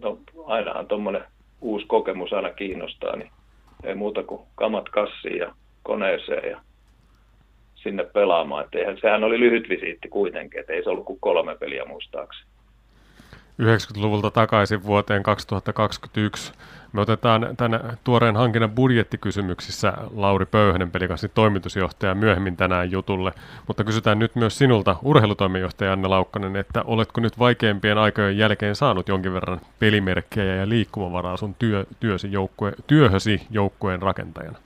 no 0.00 0.18
ainahan 0.46 0.86
tuommoinen 0.86 1.24
uusi 1.60 1.86
kokemus 1.86 2.32
aina 2.32 2.50
kiinnostaa, 2.50 3.16
niin 3.16 3.30
ei 3.84 3.94
muuta 3.94 4.22
kuin 4.22 4.40
kamat 4.54 4.88
kassiin 4.88 5.38
ja 5.38 5.54
koneeseen 5.82 6.50
ja 6.50 6.60
sinne 7.74 8.04
pelaamaan. 8.04 8.64
Et 8.64 8.74
eihän, 8.74 8.98
sehän 9.00 9.24
oli 9.24 9.40
lyhyt 9.40 9.68
visiitti 9.68 10.08
kuitenkin, 10.08 10.60
että 10.60 10.72
ei 10.72 10.84
se 10.84 10.90
ollut 10.90 11.04
kuin 11.04 11.20
kolme 11.20 11.56
peliä 11.56 11.84
muistaakseni. 11.84 12.55
90-luvulta 13.62 14.30
takaisin 14.30 14.84
vuoteen 14.84 15.22
2021. 15.22 16.52
Me 16.92 17.00
otetaan 17.00 17.48
tämän 17.56 17.80
tuoreen 18.04 18.36
hankinnan 18.36 18.70
budjettikysymyksissä 18.70 19.92
Lauri 20.14 20.46
Pöyhönen 20.46 20.90
pelikanssin 20.90 21.30
toimitusjohtaja 21.34 22.14
myöhemmin 22.14 22.56
tänään 22.56 22.90
jutulle, 22.90 23.32
mutta 23.66 23.84
kysytään 23.84 24.18
nyt 24.18 24.34
myös 24.34 24.58
sinulta 24.58 24.96
urheilutoimijohtaja 25.02 25.92
Anne 25.92 26.08
Laukkanen, 26.08 26.56
että 26.56 26.82
oletko 26.82 27.20
nyt 27.20 27.38
vaikeimpien 27.38 27.98
aikojen 27.98 28.38
jälkeen 28.38 28.74
saanut 28.74 29.08
jonkin 29.08 29.34
verran 29.34 29.60
pelimerkkejä 29.78 30.54
ja 30.54 30.68
liikkumavaraa 30.68 31.36
sun 31.36 31.54
työ, 31.58 31.84
työsi 32.00 32.32
joukkue, 32.32 32.72
työhösi 32.86 33.40
joukkueen 33.50 34.02
rakentajana? 34.02 34.58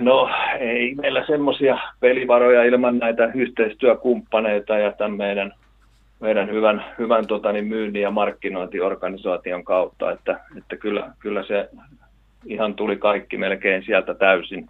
No 0.00 0.30
ei 0.58 0.94
meillä 0.94 1.26
semmoisia 1.26 1.78
pelivaroja 2.00 2.64
ilman 2.64 2.98
näitä 2.98 3.30
yhteistyökumppaneita 3.34 4.78
ja 4.78 4.92
tämän 4.92 5.16
meidän 5.16 5.52
meidän 6.20 6.50
hyvän, 6.50 6.84
hyvän 6.98 7.26
tota, 7.26 7.52
niin 7.52 7.66
myynnin 7.66 8.02
ja 8.02 8.10
markkinointiorganisaation 8.10 9.64
kautta, 9.64 10.12
että, 10.12 10.40
että 10.58 10.76
kyllä, 10.76 11.12
kyllä 11.18 11.44
se 11.44 11.68
ihan 12.46 12.74
tuli 12.74 12.96
kaikki 12.96 13.36
melkein 13.36 13.84
sieltä 13.84 14.14
täysin, 14.14 14.68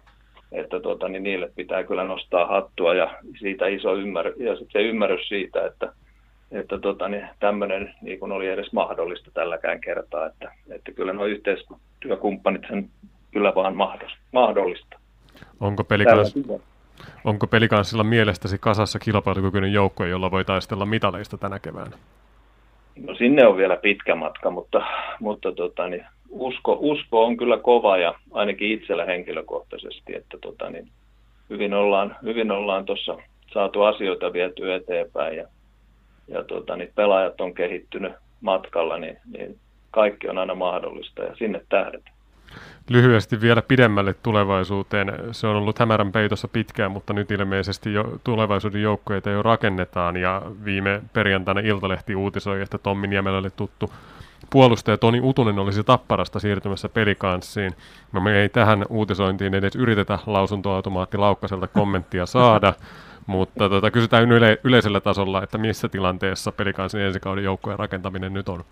että 0.51 0.79
tota, 0.79 1.07
niin 1.09 1.23
niille 1.23 1.51
pitää 1.55 1.83
kyllä 1.83 2.03
nostaa 2.03 2.47
hattua 2.47 2.93
ja 2.93 3.15
siitä 3.39 3.67
iso 3.67 3.95
ymmärrys, 3.95 4.35
ja 4.39 4.55
se 4.71 4.81
ymmärrys 4.81 5.27
siitä, 5.27 5.65
että, 5.65 5.93
että 6.51 6.79
tota, 6.79 7.07
niin 7.07 7.27
tämmöinen 7.39 7.95
niin 8.01 8.31
oli 8.31 8.47
edes 8.47 8.73
mahdollista 8.73 9.31
tälläkään 9.33 9.81
kertaa, 9.81 10.25
että, 10.25 10.51
että 10.69 10.91
kyllä 10.91 11.13
nuo 11.13 11.25
yhteistyökumppanit 11.25 12.61
sen 12.67 12.89
kyllä 13.31 13.55
vaan 13.55 13.75
mahdollista. 14.31 14.99
Onko 15.59 15.83
pelikas, 15.83 16.33
Onko 17.23 17.47
pelikanssilla 17.47 18.03
mielestäsi 18.03 18.57
kasassa 18.57 18.99
kilpailukykyinen 18.99 19.73
joukko, 19.73 20.05
jolla 20.05 20.31
voi 20.31 20.45
taistella 20.45 20.85
mitaleista 20.85 21.37
tänä 21.37 21.59
keväänä? 21.59 21.97
No 23.01 23.15
sinne 23.15 23.47
on 23.47 23.57
vielä 23.57 23.77
pitkä 23.77 24.15
matka, 24.15 24.51
mutta, 24.51 24.85
mutta 25.19 25.51
tota, 25.51 25.87
niin 25.87 26.05
usko, 26.29 26.77
usko, 26.79 27.25
on 27.25 27.37
kyllä 27.37 27.57
kova 27.57 27.97
ja 27.97 28.13
ainakin 28.31 28.71
itsellä 28.71 29.05
henkilökohtaisesti, 29.05 30.15
että 30.15 30.37
tota, 30.41 30.69
niin 30.69 30.87
hyvin 31.49 31.73
ollaan, 31.73 32.15
hyvin 32.23 32.51
ollaan 32.51 32.85
tuossa 32.85 33.17
saatu 33.53 33.81
asioita 33.81 34.33
viety 34.33 34.73
eteenpäin 34.73 35.37
ja, 35.37 35.47
ja 36.27 36.43
tota, 36.43 36.75
niin 36.75 36.91
pelaajat 36.95 37.41
on 37.41 37.53
kehittynyt 37.53 38.13
matkalla, 38.41 38.97
niin, 38.97 39.17
niin 39.37 39.57
kaikki 39.91 40.29
on 40.29 40.37
aina 40.37 40.55
mahdollista 40.55 41.23
ja 41.23 41.35
sinne 41.35 41.61
tähdetään 41.69 42.18
lyhyesti 42.89 43.41
vielä 43.41 43.61
pidemmälle 43.61 44.13
tulevaisuuteen. 44.13 45.13
Se 45.31 45.47
on 45.47 45.55
ollut 45.55 45.79
hämärän 45.79 46.11
peitossa 46.11 46.47
pitkään, 46.47 46.91
mutta 46.91 47.13
nyt 47.13 47.31
ilmeisesti 47.31 47.93
jo 47.93 48.19
tulevaisuuden 48.23 48.81
joukkoja 48.81 49.21
jo 49.25 49.43
rakennetaan 49.43 50.17
ja 50.17 50.41
viime 50.65 51.01
perjantaina 51.13 51.59
Iltalehti 51.59 52.15
uutisoi, 52.15 52.61
että 52.61 52.77
Tommi 52.77 53.07
Niemelälle 53.07 53.49
tuttu 53.49 53.91
puolustaja 54.49 54.97
Toni 54.97 55.19
Utunen 55.23 55.59
olisi 55.59 55.83
tapparasta 55.83 56.39
siirtymässä 56.39 56.89
pelikanssiin. 56.89 57.75
No 58.11 58.21
me 58.21 58.41
ei 58.41 58.49
tähän 58.49 58.85
uutisointiin 58.89 59.53
edes 59.53 59.75
yritetä 59.75 60.19
lausuntoautomaatti 60.25 61.17
Laukkaselta 61.17 61.67
kommenttia 61.67 62.25
saada, 62.25 62.73
mutta 63.27 63.69
tota, 63.69 63.91
kysytään 63.91 64.31
yle- 64.31 64.59
yleisellä 64.63 64.99
tasolla, 64.99 65.43
että 65.43 65.57
missä 65.57 65.89
tilanteessa 65.89 66.51
pelikanssin 66.51 67.01
ensi 67.01 67.19
kauden 67.19 67.43
joukkojen 67.43 67.79
rakentaminen 67.79 68.33
nyt 68.33 68.49
on. 68.49 68.63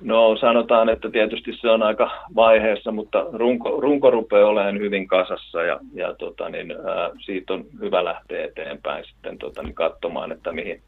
No 0.00 0.36
sanotaan, 0.36 0.88
että 0.88 1.10
tietysti 1.10 1.52
se 1.60 1.70
on 1.70 1.82
aika 1.82 2.10
vaiheessa, 2.34 2.92
mutta 2.92 3.26
runko, 3.32 3.80
runko 3.80 4.10
rupeaa 4.10 4.48
olemaan 4.48 4.78
hyvin 4.78 5.08
kasassa 5.08 5.62
ja, 5.62 5.80
ja 5.94 6.14
tota, 6.14 6.48
niin, 6.48 6.70
ää, 6.72 7.10
siitä 7.24 7.54
on 7.54 7.64
hyvä 7.80 8.04
lähteä 8.04 8.44
eteenpäin 8.44 9.04
sitten 9.04 9.38
tota, 9.38 9.62
niin 9.62 9.74
katsomaan, 9.74 10.32
että 10.32 10.52
mihin, 10.52 10.82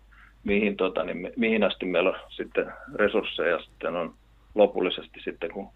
mihin, 0.45 0.77
tota, 0.77 1.05
niin, 1.05 1.33
mihin 1.37 1.65
asti 1.65 1.87
meillä 1.87 2.11
on 2.11 2.17
sitten 2.29 2.73
resursseja 2.95 3.59
sitten 3.59 3.97
on 3.97 4.15
lopullisesti 4.55 5.21
sitten, 5.25 5.51
kun 5.51 5.69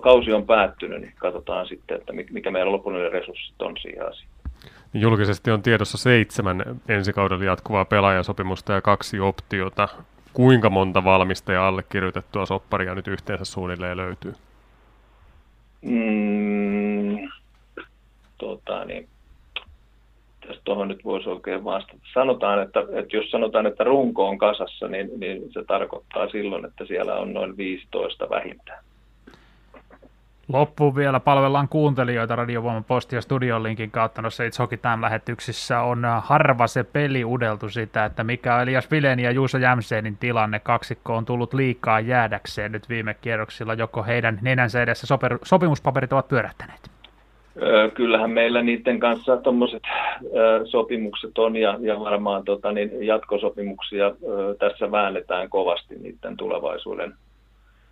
kausi 0.00 0.32
on 0.32 0.46
päättynyt, 0.46 1.00
niin 1.00 1.12
katsotaan 1.16 1.66
sitten, 1.66 1.96
että 1.96 2.12
mikä 2.12 2.50
meidän 2.50 2.72
lopullinen 2.72 3.12
resurssit 3.12 3.62
on 3.62 3.76
siihen 3.82 4.08
asiaan. 4.08 4.36
Julkisesti 4.94 5.50
on 5.50 5.62
tiedossa 5.62 5.98
seitsemän 5.98 6.64
ensi 6.88 7.12
kaudella 7.12 7.44
jatkuvaa 7.44 7.84
pelaajasopimusta 7.84 8.72
ja 8.72 8.80
kaksi 8.80 9.20
optiota 9.20 9.88
kuinka 10.36 10.70
monta 10.70 11.04
valmista 11.04 11.52
ja 11.52 11.68
allekirjoitettua 11.68 12.46
sopparia 12.46 12.94
nyt 12.94 13.08
yhteensä 13.08 13.44
suunnilleen 13.44 13.96
löytyy? 13.96 14.32
Mm, 15.82 17.28
tota, 18.38 18.84
niin, 18.84 19.08
tästä 20.46 20.62
tuohon 20.64 20.88
nyt 20.88 21.04
voisi 21.04 21.28
oikein 21.28 21.64
vastata. 21.64 21.98
Sanotaan, 22.14 22.62
että, 22.62 22.80
että 22.80 23.16
jos 23.16 23.30
sanotaan, 23.30 23.66
että 23.66 23.84
runko 23.84 24.28
on 24.28 24.38
kasassa, 24.38 24.88
niin, 24.88 25.10
niin 25.20 25.52
se 25.52 25.64
tarkoittaa 25.64 26.28
silloin, 26.28 26.64
että 26.64 26.86
siellä 26.86 27.14
on 27.14 27.32
noin 27.32 27.56
15 27.56 28.30
vähintään. 28.30 28.84
Loppuun 30.52 30.96
vielä 30.96 31.20
palvellaan 31.20 31.68
kuuntelijoita 31.68 32.36
Radiovoiman 32.36 32.84
posti- 32.84 33.16
ja 33.16 33.22
studion 33.22 33.62
linkin 33.62 33.90
kautta 33.90 34.22
noissa 34.22 34.44
itse 34.44 34.62
Hockey 34.62 34.78
lähetyksissä 35.00 35.80
on 35.80 36.02
harva 36.22 36.66
se 36.66 36.84
peli 36.84 37.24
udeltu 37.24 37.68
sitä, 37.68 38.04
että 38.04 38.24
mikä 38.24 38.54
on 38.54 38.62
Elias 38.62 38.90
Vileni 38.90 39.22
ja 39.22 39.30
Juuso 39.30 39.58
Jämseenin 39.58 40.16
tilanne. 40.16 40.58
Kaksikko 40.58 41.16
on 41.16 41.24
tullut 41.24 41.54
liikaa 41.54 42.00
jäädäkseen 42.00 42.72
nyt 42.72 42.88
viime 42.88 43.14
kierroksilla, 43.14 43.74
joko 43.74 44.02
heidän 44.02 44.38
nenänsä 44.42 44.82
edessä 44.82 45.06
soper- 45.14 45.38
sopimuspaperit 45.44 46.12
ovat 46.12 46.28
pyörähtäneet? 46.28 46.90
Kyllähän 47.94 48.30
meillä 48.30 48.62
niiden 48.62 49.00
kanssa 49.00 49.36
tuommoiset 49.36 49.82
sopimukset 50.64 51.38
on 51.38 51.56
ja, 51.56 51.78
ja 51.80 52.00
varmaan 52.00 52.44
tota, 52.44 52.72
niin 52.72 53.06
jatkosopimuksia 53.06 54.12
tässä 54.58 54.90
väännetään 54.90 55.50
kovasti 55.50 55.94
niiden 55.94 56.36
tulevaisuuden 56.36 57.14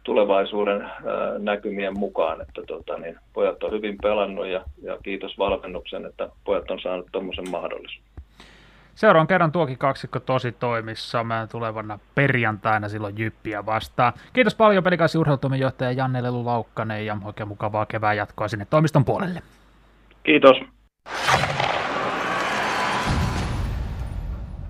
tulevaisuuden 0.04 0.90
näkymien 1.38 1.98
mukaan, 1.98 2.40
että 2.40 2.62
tota, 2.66 2.98
niin 2.98 3.18
pojat 3.32 3.62
on 3.62 3.72
hyvin 3.72 3.96
pelannut 4.02 4.46
ja, 4.46 4.64
ja 4.82 4.98
kiitos 5.02 5.38
valmennuksen, 5.38 6.06
että 6.06 6.28
pojat 6.44 6.70
on 6.70 6.80
saanut 6.80 7.06
tuommoisen 7.12 7.50
mahdollisuuden. 7.50 8.14
Seuraavan 8.94 9.26
kerran 9.26 9.52
tuokin 9.52 9.78
kaksikko 9.78 10.20
tosi 10.20 10.52
toimissa. 10.52 11.24
Mä 11.24 11.46
tulevana 11.52 11.98
perjantaina 12.14 12.88
silloin 12.88 13.18
Jyppiä 13.18 13.66
vastaan. 13.66 14.12
Kiitos 14.32 14.54
paljon 14.54 14.84
pelikaisi 14.84 15.18
urheilutoimenjohtaja 15.18 15.92
Janne 15.92 16.22
Lelu 16.22 16.44
Laukkanen 16.44 17.06
ja 17.06 17.16
oikein 17.24 17.48
mukavaa 17.48 17.86
kevään 17.86 18.16
jatkoa 18.16 18.48
sinne 18.48 18.66
toimiston 18.70 19.04
puolelle. 19.04 19.42
Kiitos. 20.22 20.56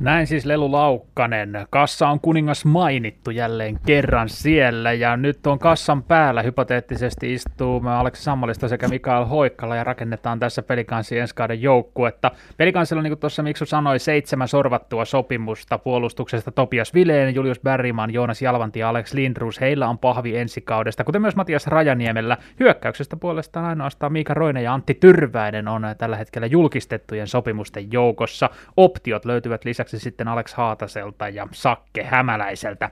Näin 0.05 0.27
siis 0.27 0.47
Lelu 0.47 0.73
Laukkanen. 0.73 1.67
Kassa 1.71 2.09
on 2.09 2.21
kuningas 2.21 2.65
mainittu 2.65 3.31
jälleen 3.31 3.79
kerran 3.87 4.29
siellä 4.29 4.93
ja 4.93 5.17
nyt 5.17 5.47
on 5.47 5.59
kassan 5.59 6.03
päällä 6.03 6.43
hypoteettisesti 6.43 7.35
istuu 7.35 7.83
Aleksi 7.89 8.23
Sammalista 8.23 8.69
sekä 8.69 8.89
Mikael 8.89 9.25
Hoikkala 9.25 9.77
ja 9.77 9.85
rakennetaan 9.85 10.41
tässä 10.41 10.63
pelikanssi 10.63 11.19
ensi 11.19 11.35
kauden 11.35 11.63
joukkuetta. 11.63 12.31
Pelikansilla, 12.57 13.03
niin 13.03 13.11
kuin 13.11 13.19
tuossa 13.19 13.43
Miksu 13.43 13.67
sanoi, 13.67 13.99
seitsemän 13.99 14.49
sorvattua 14.49 15.05
sopimusta 15.05 15.79
puolustuksesta 15.79 16.53
Topias 16.53 16.95
Vileen, 16.95 17.35
Julius 17.35 17.61
Berriman, 17.61 18.13
Joonas 18.13 18.43
Jalvanti 18.43 18.79
ja 18.79 18.89
Alex 18.89 19.13
Lindrus. 19.13 19.61
Heillä 19.61 19.89
on 19.89 19.99
pahvi 19.99 20.37
ensi 20.37 20.61
kaudesta, 20.61 21.05
kuten 21.05 21.23
myös 21.23 21.37
Matias 21.37 21.67
Rajaniemellä. 21.67 22.37
Hyökkäyksestä 22.61 23.17
puolestaan 23.17 23.67
ainoastaan 23.67 24.13
Miika 24.13 24.35
Roine 24.35 24.63
ja 24.63 24.75
Antti 24.75 24.95
Tyrväinen 24.95 25.69
on 25.69 25.83
tällä 25.99 26.17
hetkellä 26.17 26.47
julkistettujen 26.47 27.27
sopimusten 27.27 27.93
joukossa. 27.93 28.51
Optiot 28.77 29.25
löytyvät 29.25 29.65
lisäksi 29.65 29.94
lisäksi 29.95 30.05
sitten 30.05 30.29
Alex 30.29 30.55
Haataselta 30.55 31.29
ja 31.29 31.49
Sakke 31.53 32.05
Hämäläiseltä. 32.05 32.91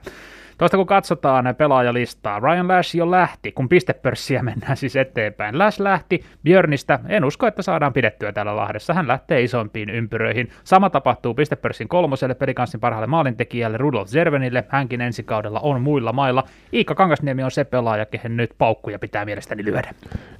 Tuosta 0.57 0.77
kun 0.77 0.87
katsotaan 0.87 1.55
pelaajalistaa, 1.57 2.39
Ryan 2.39 2.67
Lash 2.67 2.95
jo 2.95 3.11
lähti, 3.11 3.51
kun 3.51 3.69
pistepörssiä 3.69 4.43
mennään 4.43 4.77
siis 4.77 4.95
eteenpäin. 4.95 5.59
Lash 5.59 5.81
lähti 5.81 6.23
Björnistä, 6.43 6.99
en 7.07 7.25
usko, 7.25 7.47
että 7.47 7.61
saadaan 7.61 7.93
pidettyä 7.93 8.31
täällä 8.31 8.55
Lahdessa. 8.55 8.93
Hän 8.93 9.07
lähtee 9.07 9.41
isompiin 9.41 9.89
ympyröihin. 9.89 10.49
Sama 10.63 10.89
tapahtuu 10.89 11.33
pistepörssin 11.33 11.87
kolmoselle 11.87 12.35
pelikanssin 12.35 12.79
parhaalle 12.79 13.07
maalintekijälle 13.07 13.77
Rudolf 13.77 14.07
Zervenille. 14.07 14.63
Hänkin 14.67 15.01
ensi 15.01 15.23
kaudella 15.23 15.59
on 15.59 15.81
muilla 15.81 16.13
mailla. 16.13 16.43
Iikka 16.73 16.95
Kangasniemi 16.95 17.43
on 17.43 17.51
se 17.51 17.63
pelaaja, 17.63 18.05
kehen 18.05 18.37
nyt 18.37 18.51
paukkuja 18.57 18.99
pitää 18.99 19.25
mielestäni 19.25 19.65
lyödä. 19.65 19.91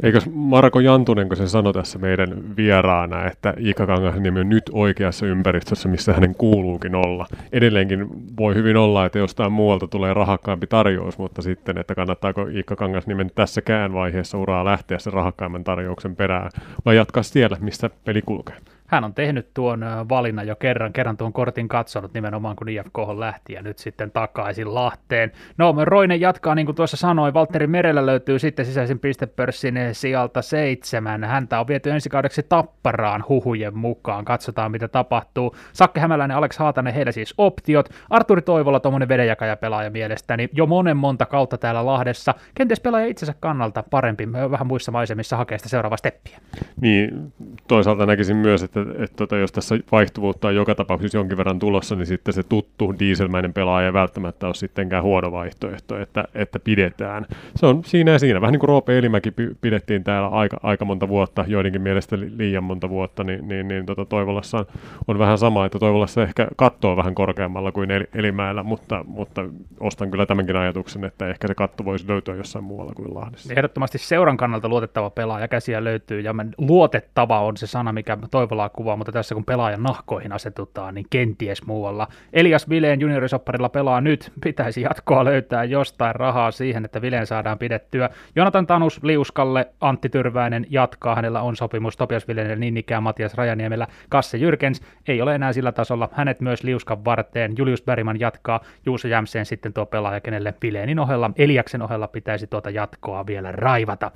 Eikös 0.04 0.30
Marko 0.34 0.80
Jantunen, 0.80 1.28
kun 1.28 1.38
se 1.38 1.48
sanoi 1.48 1.74
tässä 1.74 2.00
meidän 2.00 2.56
vieraana, 2.58 3.26
että 3.26 3.54
Iikka 3.60 3.88
Kangasniemi 3.88 4.40
on 4.40 4.50
nyt 4.50 4.64
oikeassa 4.74 5.26
ympäristössä, 5.26 5.90
missä 5.90 6.14
hänen 6.14 6.36
kuuluukin 6.36 6.96
olla. 6.96 7.26
Edelleenkin 7.52 8.08
voi 8.38 8.56
hyvin 8.56 8.78
olla, 8.78 9.06
että 9.06 9.20
jostain 9.20 9.52
muualta 9.52 9.88
tulee 9.88 10.03
tulee 10.04 10.14
rahakkaampi 10.14 10.68
tarjous, 10.68 11.18
mutta 11.18 11.42
sitten, 11.42 11.78
että 11.78 11.96
kannattaako 11.96 12.48
Iikka 12.48 12.76
Kangasniemen 12.76 13.32
tässäkään 13.36 13.94
vaiheessa 13.94 14.38
uraa 14.38 14.66
lähteä 14.66 15.00
sen 15.00 15.14
rahakkaimman 15.14 15.64
tarjouksen 15.64 16.16
perään, 16.16 16.52
vai 16.86 16.96
jatkaa 16.96 17.24
siellä, 17.24 17.58
missä 17.60 17.90
peli 18.06 18.22
kulkee? 18.22 18.56
Hän 18.94 19.04
on 19.04 19.14
tehnyt 19.14 19.54
tuon 19.54 19.86
valinnan 20.10 20.48
jo 20.48 20.56
kerran, 20.56 20.94
kerran 20.94 21.18
tuon 21.18 21.34
kortin 21.34 21.68
katsonut 21.68 22.14
nimenomaan 22.14 22.56
kun 22.56 22.70
IFK 22.70 22.98
lähti 23.18 23.54
ja 23.54 23.62
nyt 23.62 23.78
sitten 23.78 24.12
takaisin 24.12 24.76
Lahteen. 24.76 25.32
No 25.58 25.76
Roine 25.84 26.16
jatkaa 26.16 26.56
niin 26.56 26.66
kuin 26.66 26.76
tuossa 26.76 26.98
sanoi, 26.98 27.34
Valtteri 27.34 27.68
Merellä 27.68 28.06
löytyy 28.06 28.40
sitten 28.40 28.66
sisäisen 28.66 29.00
pistepörssin 29.00 29.76
sieltä 29.92 30.42
seitsemän. 30.42 31.24
Häntä 31.24 31.60
on 31.60 31.68
viety 31.68 31.90
ensi 31.90 32.10
kaudeksi 32.10 32.44
tapparaan 32.50 33.24
huhujen 33.30 33.78
mukaan. 33.78 34.26
Katsotaan 34.26 34.72
mitä 34.72 34.88
tapahtuu. 34.88 35.56
Sakke 35.74 36.00
Hämäläinen, 36.00 36.38
Alex 36.38 36.58
Haatanen, 36.58 36.94
heillä 36.94 37.12
siis 37.12 37.34
optiot. 37.38 37.90
Arturi 38.10 38.42
Toivola, 38.42 38.80
tuommoinen 38.80 39.10
vedenjakaja 39.10 39.56
pelaaja 39.56 39.90
mielestäni 39.90 40.50
jo 40.54 40.66
monen 40.66 40.98
monta 40.98 41.26
kautta 41.26 41.58
täällä 41.58 41.86
Lahdessa. 41.86 42.34
Kenties 42.56 42.80
pelaaja 42.80 43.06
itsensä 43.06 43.34
kannalta 43.40 43.84
parempi, 43.90 44.32
vähän 44.32 44.68
muissa 44.68 44.92
maisemissa 44.92 45.38
hakee 45.38 45.58
sitä 45.58 45.70
seuraavaa 45.70 45.98
steppiä. 45.98 46.40
Niin, 46.82 47.34
toisaalta 47.68 48.06
näkisin 48.06 48.38
myös, 48.38 48.64
että, 48.64 48.83
että 48.98 49.16
tota, 49.16 49.38
jos 49.38 49.52
tässä 49.52 49.76
vaihtuvuutta 49.92 50.48
on 50.48 50.56
joka 50.56 50.76
tapauksessa 50.76 51.18
jonkin 51.18 51.38
verran 51.38 51.60
tulossa, 51.60 51.96
niin 51.96 52.06
sitten 52.06 52.34
se 52.34 52.44
tuttu 52.44 52.96
dieselmäinen 53.00 53.54
pelaaja 53.54 53.86
ei 53.86 53.94
välttämättä 53.94 54.46
ole 54.46 54.54
sittenkään 54.54 55.04
huono 55.04 55.32
vaihtoehto, 55.32 56.00
että, 56.00 56.24
että 56.36 56.60
pidetään. 56.60 57.26
Se 57.56 57.66
on 57.66 57.84
siinä 57.84 58.12
ja 58.12 58.20
siinä. 58.20 58.42
Vähän 58.42 58.52
niin 58.52 58.60
kuin 58.60 58.68
Roope 58.68 58.98
Elimäki 58.98 59.34
pidettiin 59.62 60.04
täällä 60.04 60.28
aika, 60.28 60.58
aika 60.64 60.86
monta 60.86 61.08
vuotta, 61.08 61.46
joidenkin 61.48 61.82
mielestä 61.82 62.18
liian 62.38 62.64
monta 62.64 62.90
vuotta, 62.90 63.24
niin, 63.24 63.48
niin, 63.48 63.68
niin 63.68 63.86
tota, 63.86 64.06
Toivolassa 64.06 64.58
on, 64.58 64.66
on 65.08 65.20
vähän 65.20 65.38
sama, 65.38 65.66
että 65.66 65.80
Toivolassa 65.80 66.24
ehkä 66.24 66.48
kattoo 66.56 66.98
vähän 66.98 67.16
korkeammalla 67.16 67.72
kuin 67.72 67.90
Elimäellä, 68.14 68.64
mutta, 68.64 69.04
mutta 69.08 69.46
ostan 69.80 70.12
kyllä 70.12 70.26
tämänkin 70.26 70.56
ajatuksen, 70.56 71.04
että 71.04 71.28
ehkä 71.28 71.48
se 71.48 71.56
katto 71.56 71.86
voisi 71.86 72.08
löytyä 72.08 72.36
jossain 72.36 72.66
muualla 72.66 72.94
kuin 72.96 73.16
Lahdessa. 73.16 73.54
Ehdottomasti 73.54 73.98
seuran 73.98 74.38
kannalta 74.38 74.70
luotettava 74.70 75.10
pelaaja, 75.10 75.48
käsiä 75.48 75.84
löytyy, 75.84 76.20
ja 76.20 76.36
luotettava 76.58 77.40
on 77.42 77.58
se 77.58 77.68
sana, 77.68 77.94
mikä 77.94 78.18
Toivolaa 78.32 78.70
kuvaa, 78.74 78.96
mutta 78.96 79.12
tässä 79.12 79.36
kun 79.36 79.46
pelaajan 79.46 79.84
nahkoihin 79.84 80.32
asetutaan, 80.32 80.96
niin 80.96 81.06
kenties 81.10 81.66
muualla. 81.66 82.08
Elias 82.34 82.70
Vileen 82.70 83.02
juniorisopparilla 83.02 83.70
pelaa 83.70 84.02
nyt, 84.02 84.32
pitäisi 84.44 84.82
jatkoa 84.82 85.26
löytää 85.26 85.64
jostain 85.64 86.16
rahaa 86.16 86.52
siihen, 86.52 86.86
että 86.86 87.02
Vileen 87.02 87.28
saadaan 87.28 87.58
pidettyä. 87.58 88.10
Jonatan 88.36 88.68
Tanus 88.68 89.04
Liuskalle, 89.04 89.68
Antti 89.82 90.10
Tyrväinen 90.10 90.66
jatkaa, 90.70 91.16
hänellä 91.16 91.42
on 91.42 91.56
sopimus 91.56 91.98
Topias 91.98 92.28
Vileen 92.28 92.60
niin 92.60 92.78
ikään 92.78 93.04
Matias 93.04 93.34
Rajaniemellä. 93.34 93.88
Kasse 94.10 94.38
Jyrkens 94.38 94.82
ei 95.08 95.22
ole 95.22 95.36
enää 95.36 95.54
sillä 95.54 95.72
tasolla, 95.72 96.10
hänet 96.12 96.42
myös 96.42 96.64
Liuskan 96.64 97.06
varteen. 97.06 97.54
Julius 97.58 97.82
Bergman 97.84 98.20
jatkaa, 98.20 98.60
Juuso 98.86 99.08
Jämseen 99.08 99.46
sitten 99.46 99.74
tuo 99.74 99.86
pelaaja, 99.86 100.22
kenelle 100.22 100.54
Vileenin 100.62 101.00
ohella, 101.00 101.32
Eliaksen 101.36 101.82
ohella 101.82 102.08
pitäisi 102.08 102.48
tuota 102.48 102.70
jatkoa 102.70 103.26
vielä 103.26 103.52
raivata. 103.52 104.12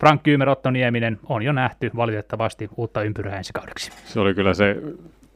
Frank 0.00 0.22
Kyymer, 0.22 0.48
Otto 0.48 0.70
Nieminen 0.70 1.18
on 1.28 1.42
jo 1.42 1.52
nähty 1.52 1.90
valitettavasti 1.96 2.68
uutta 2.76 3.02
ympyrää 3.02 3.36
ensi 3.36 3.52
kaudeksi. 3.52 3.89
Se 4.04 4.20
oli 4.20 4.34
kyllä 4.34 4.54
se 4.54 4.76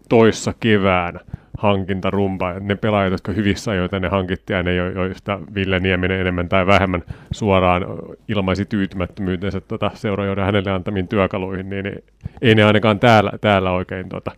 toissa 0.08 0.54
kevään 0.60 1.20
hankintarumpa. 1.58 2.52
Ne 2.60 2.74
pelaajat, 2.74 3.12
jotka 3.12 3.32
hyvissä 3.32 3.70
ajoin 3.70 3.90
ne 4.00 4.08
hankittiin, 4.08 4.64
ne, 4.64 4.74
joista 4.74 5.40
Ville 5.54 5.80
Nieminen 5.80 6.20
enemmän 6.20 6.48
tai 6.48 6.66
vähemmän 6.66 7.02
suoraan 7.30 7.86
ilmaisi 8.28 8.64
tyytymättömyytensä 8.64 9.60
tuota, 9.60 9.90
seuraajoiden 9.94 10.44
hänelle 10.44 10.70
antamiin 10.70 11.08
työkaluihin, 11.08 11.70
niin 11.70 12.02
ei 12.42 12.54
ne 12.54 12.64
ainakaan 12.64 13.00
täällä, 13.00 13.32
täällä 13.40 13.70
oikein 13.70 14.08
tuota, 14.08 14.32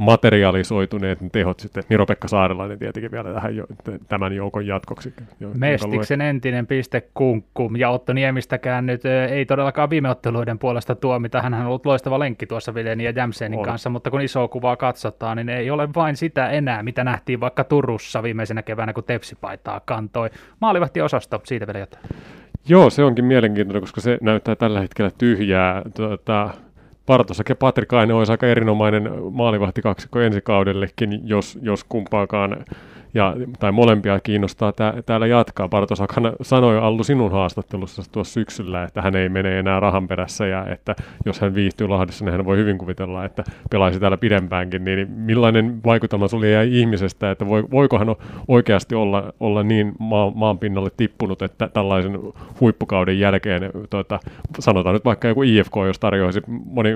materialisoituneet 0.00 1.20
ne 1.20 1.28
tehot 1.32 1.60
sitten. 1.60 1.82
Miro-Pekka 1.88 2.28
Saarelainen 2.28 2.78
tietenkin 2.78 3.10
vielä 3.10 3.32
tähän 3.34 3.56
jo, 3.56 3.64
tämän 4.08 4.32
joukon 4.32 4.66
jatkoksi. 4.66 5.14
Mestiksen 5.54 6.20
entinen 6.20 6.66
pistekunkku 6.66 7.70
ja 7.76 7.90
Otto 7.90 8.12
Niemistäkään 8.12 8.86
nyt 8.86 9.02
ei 9.30 9.46
todellakaan 9.46 9.90
viime 9.90 10.10
otteluiden 10.10 10.58
puolesta 10.58 10.94
tuo, 10.94 11.18
mitä 11.18 11.42
hän 11.42 11.54
on 11.54 11.66
ollut 11.66 11.86
loistava 11.86 12.18
lenkki 12.18 12.46
tuossa 12.46 12.74
Vileni 12.74 13.04
ja 13.04 13.10
Jämsenin 13.10 13.62
kanssa, 13.62 13.90
mutta 13.90 14.10
kun 14.10 14.20
iso 14.20 14.48
kuvaa 14.48 14.76
katsotaan, 14.76 15.36
niin 15.36 15.48
ei 15.48 15.70
ole 15.70 15.88
vain 15.94 16.16
sitä 16.16 16.50
enää, 16.50 16.82
mitä 16.82 17.04
nähtiin 17.04 17.40
vaikka 17.40 17.64
Turussa 17.64 18.22
viimeisenä 18.22 18.62
keväänä, 18.62 18.92
kun 18.92 19.04
Tepsipaitaa 19.04 19.80
kantoi. 19.84 20.30
Maalivahti 20.60 21.00
osasto, 21.00 21.40
siitä 21.44 21.66
vielä 21.66 21.78
jotain. 21.78 22.04
Joo, 22.68 22.90
se 22.90 23.04
onkin 23.04 23.24
mielenkiintoinen, 23.24 23.80
koska 23.80 24.00
se 24.00 24.18
näyttää 24.20 24.56
tällä 24.56 24.80
hetkellä 24.80 25.10
tyhjää. 25.18 25.82
Tuota, 25.96 26.50
Partosake 27.10 27.54
Patrikainen 27.54 28.16
olisi 28.16 28.32
aika 28.32 28.46
erinomainen 28.46 29.10
maalivahti 29.30 29.82
kaksikko 29.82 30.20
ensi 30.20 30.40
kaudellekin, 30.40 31.20
jos, 31.24 31.58
jos 31.62 31.84
kumpaakaan 31.84 32.64
ja, 33.14 33.36
tai 33.60 33.72
molempia 33.72 34.20
kiinnostaa 34.20 34.72
tää, 34.72 34.94
täällä 35.06 35.26
jatkaa. 35.26 35.68
Bartosakhan 35.68 36.32
sanoi 36.42 36.78
Allu 36.78 37.04
sinun 37.04 37.32
haastattelussa 37.32 38.02
tuossa 38.12 38.32
syksyllä, 38.34 38.84
että 38.84 39.02
hän 39.02 39.16
ei 39.16 39.28
mene 39.28 39.58
enää 39.58 39.80
rahan 39.80 40.08
perässä 40.08 40.46
ja 40.46 40.66
että 40.66 40.96
jos 41.26 41.40
hän 41.40 41.54
viihtyy 41.54 41.88
Lahdessa, 41.88 42.24
niin 42.24 42.32
hän 42.32 42.44
voi 42.44 42.56
hyvin 42.56 42.78
kuvitella, 42.78 43.24
että 43.24 43.44
pelaisi 43.70 44.00
täällä 44.00 44.16
pidempäänkin. 44.16 44.84
Niin 44.84 45.10
millainen 45.10 45.80
vaikutelma 45.84 46.28
sulle 46.28 46.48
jäi 46.50 46.78
ihmisestä, 46.78 47.30
että 47.30 47.46
voi, 47.46 47.64
voiko 47.70 47.98
hän 47.98 48.08
oikeasti 48.48 48.94
olla, 48.94 49.32
olla 49.40 49.62
niin 49.62 49.92
maa, 49.98 50.30
maan 50.34 50.58
pinnalle 50.58 50.90
tippunut, 50.96 51.42
että 51.42 51.68
tällaisen 51.68 52.18
huippukauden 52.60 53.18
jälkeen, 53.18 53.70
tuota, 53.90 54.20
sanotaan 54.58 54.94
nyt 54.94 55.04
vaikka 55.04 55.28
joku 55.28 55.42
IFK, 55.42 55.72
jos 55.86 55.98
tarjoaisi 55.98 56.42
moni, 56.46 56.90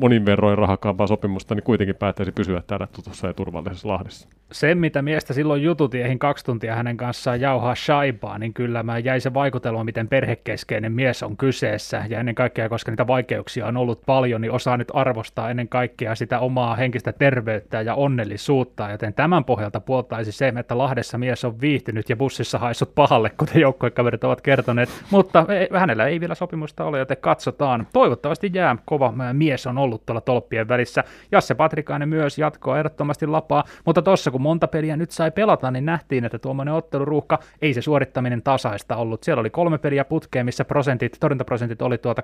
monin 0.00 0.26
verroin 0.26 0.58
rahakkaampaa 0.58 1.06
sopimusta, 1.06 1.54
niin 1.54 1.64
kuitenkin 1.64 1.96
päättäisi 1.96 2.32
pysyä 2.32 2.62
täällä 2.66 2.86
tutussa 2.92 3.26
ja 3.26 3.34
turvallisessa 3.34 3.88
Lahdessa. 3.88 4.28
Se, 4.52 4.74
mitä 4.74 5.02
miestä 5.02 5.34
silloin 5.34 5.49
silloin 5.50 5.64
jututiehin 5.64 6.18
kaksi 6.18 6.44
tuntia 6.44 6.74
hänen 6.74 6.96
kanssaan 6.96 7.40
jauhaa 7.40 7.74
shaibaa, 7.74 8.38
niin 8.38 8.54
kyllä 8.54 8.82
mä 8.82 8.98
jäi 8.98 9.20
se 9.20 9.34
vaikutelma, 9.34 9.84
miten 9.84 10.08
perhekeskeinen 10.08 10.92
mies 10.92 11.22
on 11.22 11.36
kyseessä. 11.36 12.04
Ja 12.08 12.20
ennen 12.20 12.34
kaikkea, 12.34 12.68
koska 12.68 12.90
niitä 12.92 13.06
vaikeuksia 13.06 13.66
on 13.66 13.76
ollut 13.76 14.02
paljon, 14.06 14.40
niin 14.40 14.52
osaa 14.52 14.76
nyt 14.76 14.88
arvostaa 14.94 15.50
ennen 15.50 15.68
kaikkea 15.68 16.14
sitä 16.14 16.38
omaa 16.38 16.74
henkistä 16.74 17.12
terveyttä 17.12 17.80
ja 17.80 17.94
onnellisuutta. 17.94 18.90
Joten 18.90 19.14
tämän 19.14 19.44
pohjalta 19.44 19.80
puoltaisi 19.80 20.32
se, 20.32 20.52
että 20.58 20.78
Lahdessa 20.78 21.18
mies 21.18 21.44
on 21.44 21.60
viihtynyt 21.60 22.10
ja 22.10 22.16
bussissa 22.16 22.58
haissut 22.58 22.94
pahalle, 22.94 23.30
kuten 23.30 23.60
joukkuekaverit 23.60 24.24
ovat 24.24 24.40
kertoneet. 24.40 24.88
Mutta 25.10 25.46
ei, 25.48 25.68
hänellä 25.78 26.06
ei 26.06 26.20
vielä 26.20 26.34
sopimusta 26.34 26.84
ole, 26.84 26.98
joten 26.98 27.16
katsotaan. 27.20 27.86
Toivottavasti 27.92 28.50
jää. 28.54 28.76
Kova 28.84 29.14
mies 29.32 29.66
on 29.66 29.78
ollut 29.78 30.06
tuolla 30.06 30.20
tolppien 30.20 30.68
välissä. 30.68 31.04
Jasse 31.32 31.54
Patrikainen 31.54 32.08
myös 32.08 32.38
jatkoa 32.38 32.78
ehdottomasti 32.78 33.26
lapaa. 33.26 33.64
Mutta 33.84 34.02
tossa 34.02 34.30
kun 34.30 34.42
monta 34.42 34.68
peliä 34.68 34.96
nyt 34.96 35.10
sai 35.10 35.30
pelata, 35.40 35.70
niin 35.70 35.86
nähtiin, 35.86 36.24
että 36.24 36.38
tuommoinen 36.38 36.74
otteluruuhka, 36.74 37.38
ei 37.62 37.74
se 37.74 37.82
suorittaminen 37.82 38.42
tasaista 38.42 38.96
ollut. 38.96 39.22
Siellä 39.22 39.40
oli 39.40 39.50
kolme 39.50 39.78
peliä 39.78 40.04
putkeen, 40.04 40.46
missä 40.46 40.64
prosentit, 40.64 41.16
torjuntaprosentit 41.20 41.82
oli 41.82 41.98
tuota 41.98 42.22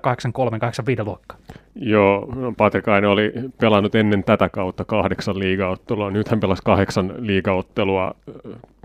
8-3-8-5 1.01 1.05
luokkaa. 1.05 1.37
Joo, 1.75 2.27
Patrikainen 2.57 3.09
oli 3.09 3.33
pelannut 3.61 3.95
ennen 3.95 4.23
tätä 4.23 4.49
kautta 4.49 4.85
kahdeksan 4.85 5.39
liigaottelua. 5.39 6.11
Nyt 6.11 6.27
hän 6.27 6.39
pelasi 6.39 6.61
kahdeksan 6.65 7.13
liigaottelua 7.17 8.15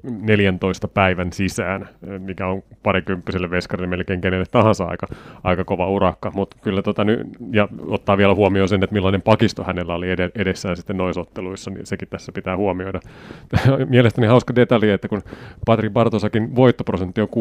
14 0.02 0.88
päivän 0.88 1.32
sisään, 1.32 1.88
mikä 2.18 2.46
on 2.46 2.62
parikymppiselle 2.82 3.50
veskarille 3.50 3.86
melkein 3.86 4.20
kenelle 4.20 4.44
tahansa 4.50 4.84
aika, 4.84 5.06
aika 5.44 5.64
kova 5.64 5.88
urakka, 5.88 6.30
mutta 6.34 6.56
kyllä 6.62 6.82
tota 6.82 7.04
nyt, 7.04 7.20
ja 7.52 7.68
ottaa 7.86 8.16
vielä 8.16 8.34
huomioon 8.34 8.68
sen, 8.68 8.84
että 8.84 8.94
millainen 8.94 9.22
pakisto 9.22 9.64
hänellä 9.64 9.94
oli 9.94 10.06
edessään 10.34 10.76
sitten 10.76 10.96
noisotteluissa, 10.96 11.70
niin 11.70 11.86
sekin 11.86 12.08
tässä 12.08 12.32
pitää 12.32 12.56
huomioida. 12.56 13.00
Mielestäni 13.88 14.26
hauska 14.26 14.54
detalji, 14.54 14.90
että 14.90 15.08
kun 15.08 15.22
Patrik 15.66 15.92
Bartosakin 15.92 16.56
voittoprosentti 16.56 17.20
on 17.20 17.28
65,38 17.28 17.34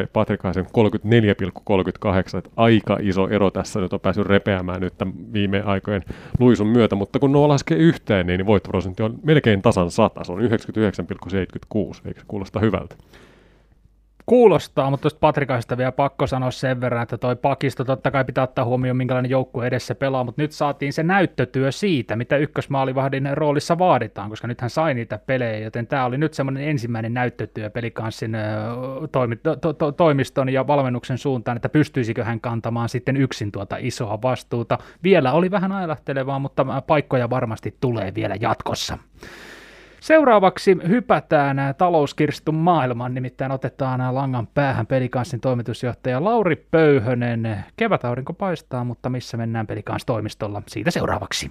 ja 0.00 0.06
Patrikaisen 0.12 0.64
34,38, 0.64 2.38
että 2.38 2.50
aika 2.56 2.98
iso 3.00 3.28
ero 3.28 3.50
tässä 3.50 3.80
nyt 3.80 3.92
on 3.92 4.00
päässyt 4.00 4.26
repeämään 4.26 4.80
nyt 4.80 4.98
tämän 4.98 5.14
viime 5.32 5.62
aikojen 5.62 6.02
luisun 6.40 6.66
myötä, 6.66 6.96
mutta 6.96 7.18
kun 7.18 7.32
nuo 7.32 7.48
laskee 7.48 7.78
yhteen, 7.78 8.26
niin 8.26 8.46
voittoprosentti 8.46 9.02
on 9.02 9.18
melkein 9.22 9.62
tasan 9.62 9.90
100, 9.90 10.24
se 10.24 10.32
on 10.32 10.40
99 10.40 10.85
9,76, 10.85 10.85
eikö 10.86 12.20
se 12.20 12.26
kuulosta 12.28 12.60
hyvältä? 12.60 12.96
Kuulostaa, 14.26 14.90
mutta 14.90 15.02
tuosta 15.02 15.18
Patrikaisesta 15.20 15.76
vielä 15.76 15.92
pakko 15.92 16.26
sanoa 16.26 16.50
sen 16.50 16.80
verran, 16.80 17.02
että 17.02 17.18
toi 17.18 17.36
pakisto 17.36 17.84
totta 17.84 18.10
kai 18.10 18.24
pitää 18.24 18.44
ottaa 18.44 18.64
huomioon, 18.64 18.96
minkälainen 18.96 19.30
joukkue 19.30 19.66
edessä 19.66 19.94
pelaa, 19.94 20.24
mutta 20.24 20.42
nyt 20.42 20.52
saatiin 20.52 20.92
se 20.92 21.02
näyttötyö 21.02 21.72
siitä, 21.72 22.16
mitä 22.16 22.36
ykkösmaalivahdin 22.36 23.28
roolissa 23.32 23.78
vaaditaan, 23.78 24.30
koska 24.30 24.48
nyt 24.48 24.60
hän 24.60 24.70
sai 24.70 24.94
niitä 24.94 25.18
pelejä, 25.18 25.58
joten 25.58 25.86
tämä 25.86 26.04
oli 26.04 26.18
nyt 26.18 26.34
semmoinen 26.34 26.68
ensimmäinen 26.68 27.14
näyttötyö 27.14 27.70
pelikanssin 27.70 28.36
toimi, 29.12 29.36
to, 29.36 29.72
to, 29.72 29.92
toimiston 29.92 30.48
ja 30.48 30.66
valmennuksen 30.66 31.18
suuntaan, 31.18 31.56
että 31.56 31.68
pystyisikö 31.68 32.24
hän 32.24 32.40
kantamaan 32.40 32.88
sitten 32.88 33.16
yksin 33.16 33.52
tuota 33.52 33.76
isoa 33.78 34.22
vastuuta. 34.22 34.78
Vielä 35.02 35.32
oli 35.32 35.50
vähän 35.50 35.72
ailahtelevaa, 35.72 36.38
mutta 36.38 36.82
paikkoja 36.86 37.30
varmasti 37.30 37.76
tulee 37.80 38.14
vielä 38.14 38.34
jatkossa. 38.40 38.98
Seuraavaksi 40.00 40.76
hypätään 40.88 41.56
talouskirstun 41.78 42.54
maailman, 42.54 43.14
nimittäin 43.14 43.52
otetaan 43.52 44.14
langan 44.14 44.46
päähän 44.46 44.86
pelikanssin 44.86 45.40
toimitusjohtaja 45.40 46.24
Lauri 46.24 46.56
Pöyhönen. 46.70 47.64
Kevätaurinko 47.76 48.32
paistaa, 48.32 48.84
mutta 48.84 49.08
missä 49.08 49.36
mennään 49.36 49.66
pelikans 49.66 50.04
toimistolla? 50.04 50.62
Siitä 50.66 50.90
seuraavaksi. 50.90 51.50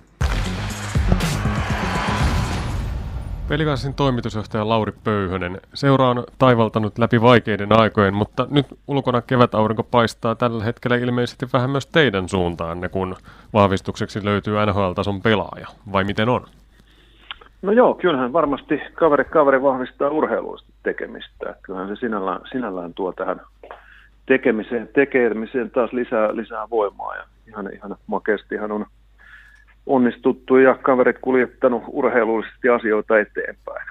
Pelikanssin 3.48 3.94
toimitusjohtaja 3.94 4.70
Lauri 4.70 4.92
Pöyhönen. 5.04 5.62
Seura 5.74 6.10
on 6.10 6.24
taivaltanut 6.38 6.98
läpi 6.98 7.22
vaikeiden 7.22 7.80
aikojen, 7.80 8.14
mutta 8.14 8.48
nyt 8.50 8.66
ulkona 8.88 9.22
kevätaurinko 9.22 9.84
paistaa 9.84 10.36
tällä 10.36 10.64
hetkellä 10.64 10.98
ilmeisesti 10.98 11.46
vähän 11.54 11.70
myös 11.70 11.88
teidän 11.88 12.30
suuntaanne, 12.30 12.90
kun 12.90 13.16
vahvistukseksi 13.54 14.26
löytyy 14.26 14.66
NHL-tason 14.66 15.22
pelaaja. 15.22 15.68
Vai 15.92 16.04
miten 16.04 16.30
on? 16.30 16.46
No 17.66 17.72
joo, 17.72 17.94
kyllähän 17.94 18.34
varmasti 18.34 18.82
kaveri 18.94 19.26
kaveri 19.26 19.62
vahvistaa 19.62 20.10
urheiluista 20.10 20.74
tekemistä. 20.84 21.56
Kyllähän 21.62 21.88
se 21.88 21.96
sinällään, 22.00 22.42
sinällään 22.52 22.94
tuo 22.94 23.14
tähän 23.14 23.42
tekemiseen, 24.26 24.90
tekemiseen 24.94 25.72
taas 25.72 25.94
lisää, 25.94 26.36
lisää 26.36 26.70
voimaa. 26.70 27.16
Ja 27.16 27.24
ihan, 27.48 27.70
ihan 27.74 27.96
makeastihan 28.08 28.72
on 28.72 28.86
onnistuttu 29.86 30.58
ja 30.58 30.76
kaverit 30.76 31.18
kuljettanut 31.22 31.84
urheilullisesti 31.88 32.70
asioita 32.70 33.20
eteenpäin. 33.20 33.88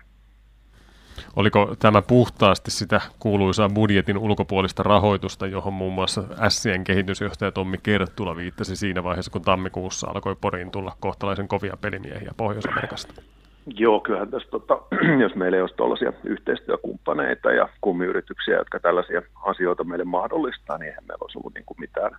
Oliko 1.37 1.75
tämä 1.79 2.03
puhtaasti 2.03 2.71
sitä 2.71 3.01
kuuluisaa 3.19 3.69
budjetin 3.69 4.19
ulkopuolista 4.19 4.83
rahoitusta, 4.83 5.47
johon 5.47 5.73
muun 5.73 5.95
muassa 5.95 6.23
Sien 6.49 6.85
kehitysjohtaja 6.85 7.53
Tommi 7.53 7.79
Kerttula 7.83 8.37
viittasi 8.37 8.77
siinä 8.77 9.05
vaiheessa, 9.05 9.31
kun 9.31 9.43
tammikuussa 9.43 10.11
alkoi 10.15 10.37
Poriin 10.41 10.71
tulla 10.71 10.97
kohtalaisen 11.01 11.49
kovia 11.49 11.77
pelimiehiä 11.81 12.31
Pohjois-Amerikasta? 12.37 13.23
Joo, 13.67 14.01
kyllähän 14.01 14.31
tässä, 14.31 14.49
tota, 14.51 14.79
jos 15.23 15.35
meillä 15.35 15.57
ei 15.57 15.61
olisi 15.61 15.77
tuollaisia 15.77 16.13
yhteistyökumppaneita 16.25 17.53
ja 17.53 17.69
kummiyrityksiä, 17.81 18.57
jotka 18.57 18.81
tällaisia 18.81 19.23
asioita 19.43 19.85
meille 19.85 20.05
mahdollistaa, 20.05 20.79
niin 20.79 20.89
eihän 20.89 21.05
meillä 21.05 21.23
olisi 21.23 21.39
ollut 21.39 21.55
niin 21.55 21.65
kuin 21.67 21.81
mitään 21.81 22.11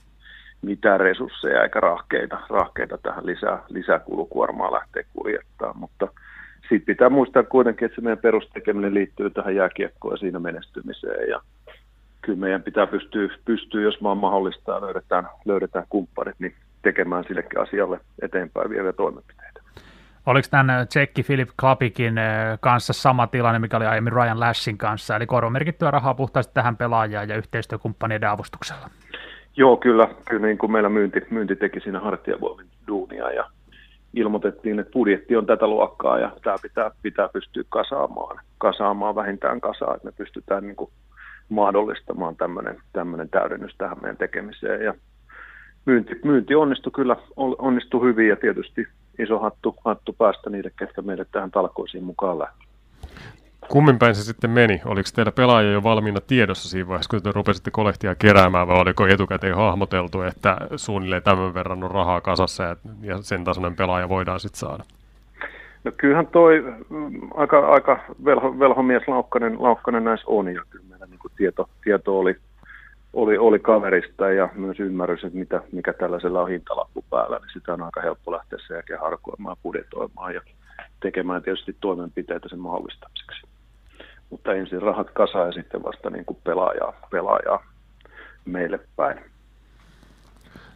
mitään 0.61 0.99
resursseja 0.99 1.63
eikä 1.63 1.79
rahkeita, 1.79 2.39
rahkeita 2.49 2.97
tähän 2.97 3.25
lisää, 3.25 3.63
lisäkulukuormaa 3.69 4.71
lähteä 4.73 5.03
kuljettaa, 5.13 5.73
mutta 5.73 6.07
sitten 6.61 6.85
pitää 6.85 7.09
muistaa 7.09 7.43
kuitenkin, 7.43 7.85
että 7.85 7.95
se 7.95 8.01
meidän 8.01 8.17
perustekeminen 8.17 8.93
liittyy 8.93 9.29
tähän 9.29 9.55
jääkiekkoon 9.55 10.13
ja 10.13 10.17
siinä 10.17 10.39
menestymiseen 10.39 11.29
ja 11.29 11.41
kyllä 12.21 12.39
meidän 12.39 12.63
pitää 12.63 12.87
pystyä, 12.87 13.29
pystyä 13.45 13.81
jos 13.81 14.03
vaan 14.03 14.17
mahdollista 14.17 14.81
löydetään, 14.81 15.27
löydetään 15.45 15.85
kumppanit, 15.89 16.35
niin 16.39 16.53
tekemään 16.81 17.23
sillekin 17.27 17.59
asialle 17.59 17.99
eteenpäin 18.21 18.69
vieviä 18.69 18.93
toimenpiteitä. 18.93 19.44
Oliko 20.25 20.47
tämän 20.51 20.87
Tsekki 20.87 21.23
Philip 21.23 21.49
Klapikin 21.59 22.17
eh, 22.17 22.59
kanssa 22.59 22.93
sama 22.93 23.27
tilanne, 23.27 23.59
mikä 23.59 23.77
oli 23.77 23.85
aiemmin 23.85 24.13
Ryan 24.13 24.39
Lashin 24.39 24.77
kanssa, 24.77 25.15
eli 25.15 25.25
korvamerkittyä 25.25 25.91
rahaa 25.91 26.13
puhtaasti 26.13 26.53
tähän 26.53 26.77
pelaajaan 26.77 27.29
ja 27.29 27.37
yhteistyökumppanien 27.37 28.23
avustuksella? 28.23 28.89
Joo, 29.57 29.77
kyllä. 29.77 30.07
Kyllä 30.29 30.47
niin 30.47 30.57
kuin 30.57 30.71
meillä 30.71 30.89
myynti, 30.89 31.21
myynti 31.29 31.55
teki 31.55 31.79
siinä 31.79 31.99
hartiavoimin 31.99 32.65
duunia 32.87 33.31
ja 33.31 33.49
ilmoitettiin, 34.13 34.79
että 34.79 34.91
budjetti 34.91 35.35
on 35.35 35.45
tätä 35.45 35.67
luokkaa 35.67 36.19
ja 36.19 36.31
tämä 36.43 36.55
pitää, 36.61 36.91
pitää 37.01 37.29
pystyä 37.29 37.63
kasaamaan, 37.69 38.39
kasaamaan 38.57 39.15
vähintään 39.15 39.61
kasaa, 39.61 39.95
että 39.95 40.07
me 40.07 40.11
pystytään 40.11 40.63
niin 40.63 40.75
kuin 40.75 40.91
mahdollistamaan 41.49 42.35
tämmöinen, 42.35 42.77
tämmöinen 42.93 43.29
täydennys 43.29 43.75
tähän 43.77 43.97
meidän 44.01 44.17
tekemiseen. 44.17 44.81
Ja 44.81 44.93
myynti, 45.85 46.19
myynti 46.23 46.55
onnistui 46.55 46.91
kyllä, 46.91 47.15
onnistui 47.35 48.01
hyvin 48.01 48.29
ja 48.29 48.35
tietysti 48.35 48.87
iso 49.19 49.39
hattu, 49.39 49.75
hattu 49.85 50.13
päästä 50.13 50.49
niille, 50.49 50.71
ketkä 50.79 51.01
meille 51.01 51.25
tähän 51.31 51.51
talkoisiin 51.51 52.03
mukaan 52.03 52.39
lähti. 52.39 52.65
Kummin 53.69 53.99
päin 53.99 54.15
se 54.15 54.23
sitten 54.23 54.49
meni? 54.49 54.81
Oliko 54.85 55.09
teillä 55.15 55.31
pelaaja 55.31 55.71
jo 55.71 55.83
valmiina 55.83 56.21
tiedossa 56.21 56.69
siinä 56.69 56.87
vaiheessa, 56.87 57.09
kun 57.09 57.23
te 57.23 57.31
rupesitte 57.31 57.71
kolehtia 57.71 58.15
keräämään, 58.15 58.67
vai 58.67 58.79
oliko 58.79 59.07
etukäteen 59.07 59.55
hahmoteltu, 59.55 60.21
että 60.21 60.57
suunnilleen 60.75 61.23
tämän 61.23 61.53
verran 61.53 61.83
on 61.83 61.91
rahaa 61.91 62.21
kasassa 62.21 62.63
ja, 62.63 62.75
ja 63.01 63.17
sen 63.21 63.43
tasoinen 63.43 63.75
pelaaja 63.75 64.09
voidaan 64.09 64.39
sitten 64.39 64.59
saada? 64.59 64.83
No 65.83 65.91
kyllähän 65.97 66.27
toi 66.27 66.63
mm, 66.89 67.29
aika, 67.33 67.59
aika 67.59 67.99
velho, 68.25 68.59
velhomies 68.59 69.07
Laukkanen, 69.07 69.63
Laukkanen 69.63 70.03
näissä 70.03 70.25
on, 70.27 70.53
ja 70.53 70.61
kyllä 70.69 70.85
meillä 70.89 71.05
niin 71.05 71.19
tieto, 71.37 71.69
tieto 71.83 72.19
oli, 72.19 72.35
oli, 73.15 73.37
oli 73.37 73.59
kaverista 73.59 74.29
ja 74.29 74.49
myös 74.55 74.79
ymmärrys, 74.79 75.23
että 75.23 75.39
mitä, 75.39 75.61
mikä 75.71 75.93
tällaisella 75.93 76.41
on 76.41 76.49
hintalappu 76.49 77.05
päällä, 77.09 77.37
niin 77.37 77.53
sitä 77.53 77.73
on 77.73 77.83
aika 77.83 78.01
helppo 78.01 78.31
lähteä 78.31 78.59
sen 78.67 78.75
jälkeen 78.75 78.99
harkoimaan, 78.99 79.57
budjetoimaan 79.63 80.33
ja 80.33 80.41
tekemään 80.99 81.43
tietysti 81.43 81.75
toimenpiteitä 81.81 82.49
sen 82.49 82.59
mahdollistamiseksi 82.59 83.45
mutta 84.29 84.53
ensin 84.53 84.81
rahat 84.81 85.09
kasa 85.13 85.45
ja 85.45 85.51
sitten 85.51 85.83
vasta 85.83 86.09
niin 86.09 86.25
kuin 86.25 86.37
pelaajaa, 86.43 86.93
pelaajaa 87.11 87.65
meille 88.45 88.79
päin. 88.95 89.19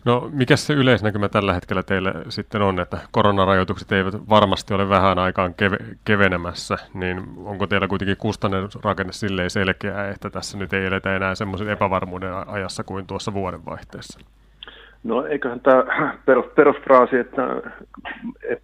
No 0.05 0.29
mikä 0.33 0.55
se 0.55 0.73
yleisnäkymä 0.73 1.29
tällä 1.29 1.53
hetkellä 1.53 1.83
teille 1.83 2.13
sitten 2.29 2.61
on, 2.61 2.79
että 2.79 2.97
koronarajoitukset 3.11 3.91
eivät 3.91 4.29
varmasti 4.29 4.73
ole 4.73 4.89
vähän 4.89 5.19
aikaan 5.19 5.53
keve- 5.53 5.95
kevenemässä, 6.05 6.77
niin 6.93 7.23
onko 7.45 7.67
teillä 7.67 7.87
kuitenkin 7.87 8.17
kustannusrakenne 8.17 9.13
silleen 9.13 9.49
selkeä, 9.49 10.09
että 10.09 10.29
tässä 10.29 10.57
nyt 10.57 10.73
ei 10.73 10.85
eletä 10.85 11.15
enää 11.15 11.35
semmoisen 11.35 11.69
epävarmuuden 11.69 12.33
ajassa 12.47 12.83
kuin 12.83 13.07
tuossa 13.07 13.33
vuodenvaihteessa? 13.33 14.19
No 15.03 15.25
eiköhän 15.25 15.59
tämä 15.59 15.83
perus, 16.25 16.45
perusfraasi, 16.55 17.17
että 17.17 17.41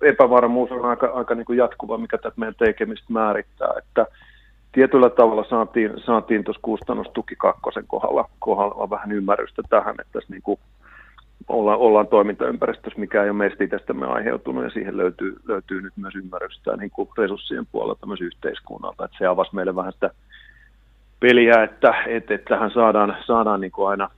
epävarmuus 0.02 0.72
on 0.72 0.86
aika, 0.86 1.08
aika 1.14 1.36
niin 1.36 1.46
kuin 1.46 1.58
jatkuva, 1.58 1.98
mikä 1.98 2.18
tätä 2.18 2.34
meidän 2.36 2.56
tekemistä 2.56 3.14
määrittää, 3.14 3.70
että 3.78 4.06
tietyllä 4.72 5.10
tavalla 5.10 5.46
saatiin, 5.50 5.92
saatiin 6.06 6.44
tuossa 6.44 6.62
kustannustuki 6.62 7.36
kakkosen 7.36 7.84
kohdalla, 7.88 8.30
kohdalla 8.40 8.90
vähän 8.90 9.12
ymmärrystä 9.12 9.62
tähän, 9.70 9.96
että 10.00 10.14
tässä 10.14 10.34
niin 10.34 10.42
kuin 10.42 10.60
ollaan, 11.48 11.80
ollaan 11.80 12.08
toimintaympäristössä, 12.08 13.00
mikä 13.00 13.24
ei 13.24 13.30
ole 13.30 13.38
meistä 13.38 13.64
itsestämme 13.64 14.06
aiheutunut, 14.06 14.64
ja 14.64 14.70
siihen 14.70 14.98
löytyy, 14.98 15.36
löytyy 15.48 15.82
nyt 15.82 15.94
myös 15.98 16.16
ymmärrystä 16.16 16.78
niin 16.78 16.92
kuin 16.92 17.10
resurssien 17.18 17.66
puolelta 17.72 18.06
myös 18.06 18.22
yhteiskunnalta. 18.22 19.06
Että 19.06 19.18
se 19.18 19.26
avasi 19.26 19.56
meille 19.56 19.76
vähän 19.76 19.94
sitä 19.94 20.10
peliä, 21.20 21.64
että, 21.64 21.94
että, 22.08 22.34
että 22.34 22.50
tähän 22.56 22.72
saadaan, 22.72 23.16
saadaan 23.26 23.62
niin 23.62 23.72
kuin 23.72 23.90
aina 23.90 24.10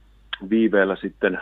viiveellä 0.50 0.96
sitten 0.96 1.40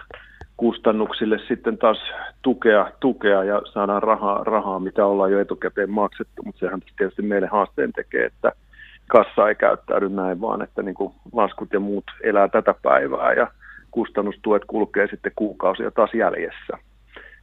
kustannuksille 0.57 1.39
sitten 1.47 1.77
taas 1.77 1.97
tukea, 2.41 2.91
tukea 2.99 3.43
ja 3.43 3.61
saadaan 3.73 4.03
rahaa, 4.03 4.43
rahaa, 4.43 4.79
mitä 4.79 5.05
ollaan 5.05 5.31
jo 5.31 5.39
etukäteen 5.39 5.89
maksettu, 5.89 6.43
mutta 6.45 6.59
sehän 6.59 6.81
tietysti 6.97 7.21
meille 7.21 7.47
haasteen 7.47 7.93
tekee, 7.93 8.25
että– 8.25 8.51
kassa 9.07 9.49
ei 9.49 9.55
käyttäydy 9.55 10.09
näin, 10.09 10.41
vaan 10.41 10.61
että 10.61 10.81
niin 10.81 10.95
kuin 10.95 11.13
laskut 11.33 11.73
ja 11.73 11.79
muut 11.79 12.03
elää 12.23 12.47
tätä 12.47 12.75
päivää 12.81 13.33
ja 13.33 13.47
kustannustuet 13.95 14.65
kulkee 14.67 15.07
sitten 15.07 15.31
kuukausia 15.35 15.91
taas 15.91 16.13
jäljessä. 16.13 16.77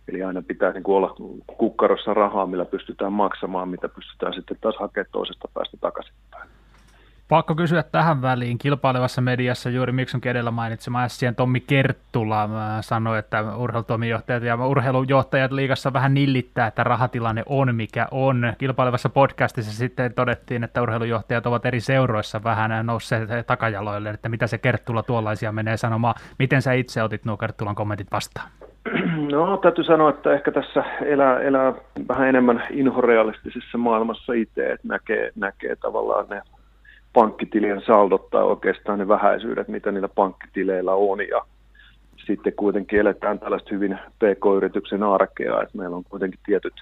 Eli 0.08 0.22
aina 0.22 0.42
pitää 0.42 0.72
niin 0.72 0.82
kuin 0.82 0.96
olla 0.96 1.14
kukkarossa 1.58 2.14
rahaa, 2.14 2.46
millä 2.46 2.64
pystytään 2.64 3.12
maksamaan, 3.12 3.68
mitä 3.68 3.88
pystytään 3.88 4.34
sitten 4.34 4.56
taas 4.60 4.76
hakemaan 4.78 5.12
toisesta 5.12 5.48
päästä 5.54 5.76
takaisinpäin. 5.80 6.48
Pakko 7.32 7.54
kysyä 7.54 7.82
tähän 7.82 8.22
väliin. 8.22 8.58
Kilpailevassa 8.58 9.20
mediassa 9.20 9.70
juuri 9.70 9.92
Miksonkin 9.92 10.30
edellä 10.30 10.50
mainitsema 10.50 11.08
Sien 11.08 11.34
Tommi 11.34 11.60
Kerttula 11.60 12.48
sanoi, 12.80 13.18
että 13.18 13.56
urheilutoimijohtajat 13.56 14.42
ja 14.42 14.66
urheilujohtajat 14.66 15.52
liigassa 15.52 15.92
vähän 15.92 16.14
nillittää, 16.14 16.66
että 16.66 16.84
rahatilanne 16.84 17.42
on 17.46 17.74
mikä 17.74 18.08
on. 18.10 18.52
Kilpailevassa 18.58 19.08
podcastissa 19.08 19.72
sitten 19.72 20.14
todettiin, 20.14 20.64
että 20.64 20.82
urheilujohtajat 20.82 21.46
ovat 21.46 21.66
eri 21.66 21.80
seuroissa 21.80 22.44
vähän 22.44 22.86
nousseet 22.86 23.46
takajaloille, 23.46 24.10
että 24.10 24.28
mitä 24.28 24.46
se 24.46 24.58
Kerttula 24.58 25.02
tuollaisia 25.02 25.52
menee 25.52 25.76
sanomaan. 25.76 26.14
Miten 26.38 26.62
sä 26.62 26.72
itse 26.72 27.02
otit 27.02 27.24
nuo 27.24 27.36
Kerttulan 27.36 27.74
kommentit 27.74 28.08
vastaan? 28.12 28.48
No 29.32 29.56
täytyy 29.56 29.84
sanoa, 29.84 30.10
että 30.10 30.32
ehkä 30.32 30.52
tässä 30.52 30.84
elää, 31.04 31.40
elää 31.40 31.72
vähän 32.08 32.28
enemmän 32.28 32.62
inhorealistisessa 32.70 33.78
maailmassa 33.78 34.32
itse, 34.32 34.72
että 34.72 34.88
näkee, 34.88 35.30
näkee 35.36 35.76
tavallaan 35.76 36.26
ne 36.30 36.42
pankkitilien 37.12 37.82
saldot 37.86 38.30
tai 38.30 38.42
oikeastaan 38.42 38.98
ne 38.98 39.08
vähäisyydet, 39.08 39.68
mitä 39.68 39.92
niillä 39.92 40.08
pankkitileillä 40.08 40.94
on. 40.94 41.28
Ja 41.28 41.44
sitten 42.26 42.52
kuitenkin 42.52 43.00
eletään 43.00 43.38
tällaista 43.38 43.70
hyvin 43.70 43.98
pk-yrityksen 44.18 45.02
arkea, 45.02 45.62
että 45.62 45.78
meillä 45.78 45.96
on 45.96 46.04
kuitenkin 46.04 46.40
tietyt 46.46 46.74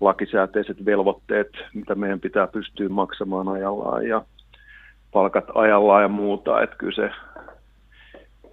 lakisääteiset 0.00 0.84
velvoitteet, 0.84 1.48
mitä 1.74 1.94
meidän 1.94 2.20
pitää 2.20 2.46
pystyä 2.46 2.88
maksamaan 2.88 3.48
ajallaan 3.48 4.06
ja 4.06 4.22
palkat 5.12 5.44
ajallaan 5.54 6.02
ja 6.02 6.08
muuta. 6.08 6.62
Että 6.62 6.76
kyllä 6.76 6.94
se, 6.94 7.10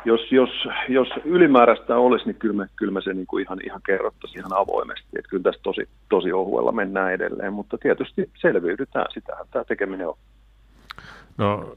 jos, 0.05 0.32
jos, 0.32 0.49
jos 0.89 1.08
ylimääräistä 1.25 1.97
olisi, 1.97 2.25
niin 2.25 2.36
kyllä 2.36 2.55
me, 2.55 2.67
kyllä 2.75 2.91
me 2.91 3.01
se 3.01 3.13
niin 3.13 3.27
kuin 3.27 3.45
ihan, 3.45 3.60
ihan 3.65 3.82
kerrottaisiin 3.86 4.39
ihan 4.39 4.62
avoimesti. 4.62 5.08
Että 5.17 5.29
kyllä 5.29 5.43
tässä 5.43 5.62
tosi, 5.63 5.89
tosi 6.10 6.32
ohuella 6.32 6.71
mennään 6.71 7.13
edelleen, 7.13 7.53
mutta 7.53 7.77
tietysti 7.77 8.29
selviydytään, 8.41 9.05
sitähän 9.13 9.45
tämä 9.51 9.65
tekeminen 9.65 10.08
on. 10.08 10.17
No, 11.39 11.75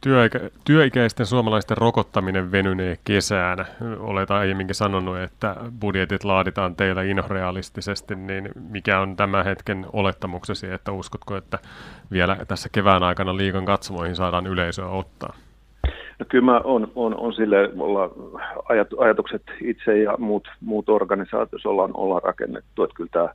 työikä, 0.00 0.40
työikäisten 0.64 1.26
suomalaisten 1.26 1.76
rokottaminen 1.76 2.52
venynee 2.52 2.96
kesään. 3.04 3.66
Olet 3.98 4.30
aiemminkin 4.30 4.74
sanonut, 4.74 5.18
että 5.18 5.56
budjetit 5.80 6.24
laaditaan 6.24 6.76
teillä 6.76 7.02
inhorealistisesti, 7.02 8.14
niin 8.14 8.48
mikä 8.70 9.00
on 9.00 9.16
tämän 9.16 9.44
hetken 9.44 9.86
olettamuksesi, 9.92 10.70
että 10.70 10.92
uskotko, 10.92 11.36
että 11.36 11.58
vielä 12.12 12.36
tässä 12.48 12.68
kevään 12.72 13.02
aikana 13.02 13.36
liikan 13.36 13.64
katsomoihin 13.64 14.16
saadaan 14.16 14.46
yleisöä 14.46 14.88
ottaa? 14.88 15.34
No 16.18 16.26
kyllä 16.28 16.44
mä 16.44 16.60
on, 16.64 16.92
on, 16.94 17.16
on 17.16 17.32
sille, 17.32 17.70
olla 17.78 18.10
ajatukset 18.98 19.42
itse 19.60 19.98
ja 19.98 20.14
muut, 20.18 20.48
muut 20.60 20.88
organisaatiot 20.88 21.66
ollaan, 21.66 21.90
ollaan 21.94 22.22
rakennettu, 22.22 22.82
että 22.82 22.96
kyllä 22.96 23.10
tämä 23.12 23.28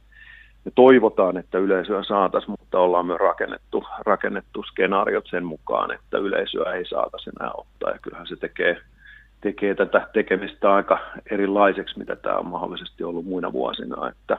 me 0.65 0.71
toivotaan, 0.75 1.38
että 1.38 1.58
yleisöä 1.58 2.04
saataisiin, 2.04 2.51
mutta 2.51 2.80
ollaan 2.80 3.06
myös 3.06 3.19
rakennettu, 3.19 3.84
rakennettu 4.06 4.63
skenaariot 4.63 5.28
sen 5.30 5.45
mukaan, 5.45 5.91
että 5.91 6.17
yleisöä 6.17 6.73
ei 6.73 6.86
saataisi 6.86 7.30
enää 7.30 7.51
ottaa. 7.58 7.91
Ja 7.91 7.99
kyllähän 8.01 8.28
se 8.28 8.36
tekee, 8.36 8.78
tekee 9.41 9.75
tätä 9.75 10.08
tekemistä 10.13 10.73
aika 10.73 10.99
erilaiseksi, 11.32 11.99
mitä 11.99 12.15
tämä 12.15 12.38
on 12.38 12.47
mahdollisesti 12.47 13.04
ollut 13.04 13.25
muina 13.25 13.54
vuosina. 13.54 14.10
Että 14.10 14.38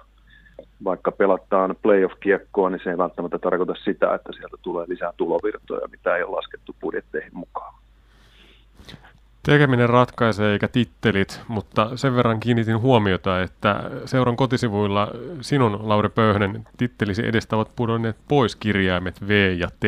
vaikka 0.85 1.13
pelataan 1.13 1.77
playoff-kiekkoa, 1.83 2.71
niin 2.71 2.81
se 2.85 2.91
ei 2.91 2.99
välttämättä 2.99 3.39
tarkoita 3.39 3.75
sitä, 3.85 4.15
että 4.15 4.33
sieltä 4.33 4.57
tulee 4.63 4.85
lisää 4.89 5.13
tulovirtoja, 5.17 5.89
mitä 5.89 6.17
ei 6.17 6.23
ole 6.23 6.37
laskettu 6.37 6.77
budjetteihin 6.81 7.35
mukaan. 7.35 7.75
Tekeminen 9.47 9.89
ratkaisee 9.89 10.53
eikä 10.53 10.69
tittelit, 10.69 11.41
mutta 11.49 11.97
sen 11.97 12.17
verran 12.17 12.41
kiinnitin 12.41 12.81
huomiota, 12.81 13.43
että 13.43 13.91
seuran 14.05 14.37
kotisivuilla 14.37 15.09
sinun, 15.41 15.89
Lauri 15.89 16.09
Pöyhnen, 16.09 16.65
tittelisi 16.77 17.29
edestä 17.29 17.57
ovat 17.57 17.77
pudonneet 17.77 18.17
pois 18.29 18.57
kirjaimet 18.57 19.29
V 19.29 19.57
ja 19.59 19.69
T. 19.81 19.85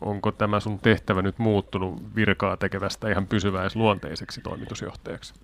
Onko 0.00 0.32
tämä 0.32 0.60
sun 0.60 0.78
tehtävä 0.78 1.22
nyt 1.22 1.38
muuttunut 1.38 2.02
virkaa 2.16 2.56
tekevästä 2.56 3.08
ihan 3.08 3.26
pysyväisluonteiseksi 3.26 4.40
toimitusjohtajaksi? 4.40 5.34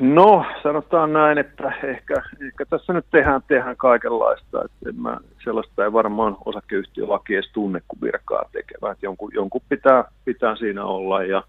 No, 0.00 0.44
sanotaan 0.62 1.12
näin, 1.12 1.38
että 1.38 1.72
ehkä, 1.82 2.14
ehkä 2.46 2.64
tässä 2.70 2.92
nyt 2.92 3.06
tehdään, 3.10 3.42
tehdään 3.48 3.76
kaikenlaista. 3.76 4.64
Että 4.64 5.00
mä, 5.00 5.16
sellaista 5.44 5.84
ei 5.84 5.92
varmaan 5.92 6.36
osakeyhtiölaki 6.44 7.34
edes 7.34 7.50
tunne 7.52 7.80
kuin 7.88 8.00
virkaa 8.00 8.44
tekevää. 8.52 8.94
jonkun, 9.02 9.30
jonkun 9.34 9.60
pitää, 9.68 10.04
pitää 10.24 10.56
siinä 10.56 10.84
olla 10.84 11.22
ja 11.22 11.42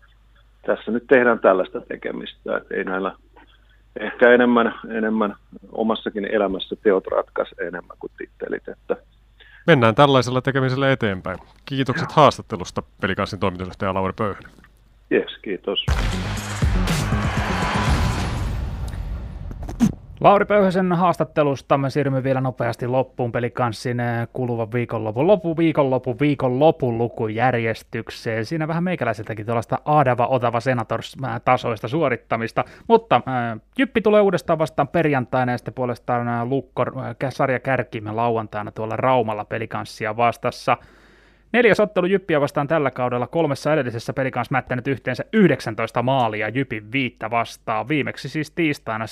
tässä 0.65 0.91
nyt 0.91 1.07
tehdään 1.07 1.39
tällaista 1.39 1.81
tekemistä, 1.81 2.57
että 2.57 2.75
ei 2.75 2.83
näillä 2.83 3.15
ehkä 3.99 4.33
enemmän, 4.33 4.73
enemmän 4.89 5.35
omassakin 5.71 6.25
elämässä 6.25 6.75
teot 6.83 7.07
ratkaise 7.07 7.55
enemmän 7.61 7.97
kuin 7.99 8.11
tittelit. 8.17 8.67
Että 8.67 8.97
Mennään 9.67 9.95
tällaisella 9.95 10.41
tekemisellä 10.41 10.91
eteenpäin. 10.91 11.39
Kiitokset 11.65 12.11
haastattelusta 12.11 12.83
pelikanssin 13.01 13.39
toimitusjohtaja 13.39 13.93
Lauri 13.93 14.13
Pöyhön. 14.17 14.43
Yes, 15.11 15.37
kiitos. 15.41 15.85
Lauri 20.23 20.45
Pöyhösen 20.45 20.91
haastattelusta 20.91 21.77
me 21.77 21.89
siirrymme 21.89 22.23
vielä 22.23 22.41
nopeasti 22.41 22.87
loppuun 22.87 23.31
pelikanssin 23.31 23.99
eh, 23.99 24.27
kuluvan 24.33 24.71
viikonlopun, 24.71 25.27
lopun 25.27 25.57
viikonlopun, 25.57 26.19
viikonlopun 26.19 26.97
lukujärjestykseen. 26.97 28.45
Siinä 28.45 28.67
vähän 28.67 28.83
meikäläiseltäkin 28.83 29.45
tuollaista 29.45 29.79
Adava 29.85 30.27
Otava 30.27 30.59
Senators-tasoista 30.59 31.87
suorittamista, 31.87 32.63
mutta 32.87 33.15
äh, 33.15 33.59
Jyppi 33.77 34.01
tulee 34.01 34.21
uudestaan 34.21 34.59
vastaan 34.59 34.87
perjantaina 34.87 35.51
ja 35.51 35.57
sitten 35.57 35.73
puolestaan 35.73 36.49
Lukkor, 36.49 36.99
äh, 36.99 37.15
sarja 37.29 37.59
kärkimme 37.59 38.11
lauantaina 38.11 38.71
tuolla 38.71 38.95
Raumalla 38.95 39.45
pelikanssia 39.45 40.17
vastassa. 40.17 40.77
Neljäs 41.53 41.79
ottelu 41.79 42.05
Jyppiä 42.05 42.41
vastaan 42.41 42.67
tällä 42.67 42.91
kaudella 42.91 43.27
kolmessa 43.27 43.73
edellisessä 43.73 44.13
pelikanssa 44.13 44.51
mättänyt 44.51 44.87
yhteensä 44.87 45.25
19 45.33 46.01
maalia 46.01 46.49
Jypin 46.49 46.91
viittä 46.91 47.31
vastaan. 47.31 47.87
Viimeksi 47.87 48.29
siis 48.29 48.51
tiistaina 48.51 49.05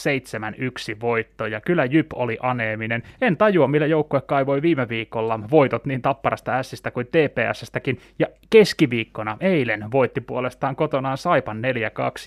7-1 0.96 1.02
voitto 1.02 1.46
ja 1.46 1.62
kyllä 1.62 1.86
Jyp 1.86 2.14
oli 2.16 2.38
aneeminen. 2.42 3.04
En 3.22 3.38
tajua 3.38 3.68
millä 3.68 3.86
joukkue 3.86 4.22
kaivoi 4.22 4.62
viime 4.62 4.90
viikolla 4.90 5.40
voitot 5.52 5.86
niin 5.86 6.02
Tapparasta 6.02 6.64
Sistä 6.64 6.92
kuin 6.92 7.08
TPSstäkin 7.08 8.00
ja 8.20 8.28
keskiviikkona 8.50 9.38
eilen 9.40 9.92
voitti 9.92 10.22
puolestaan 10.22 10.76
kotonaan 10.76 11.18
Saipan 11.18 11.62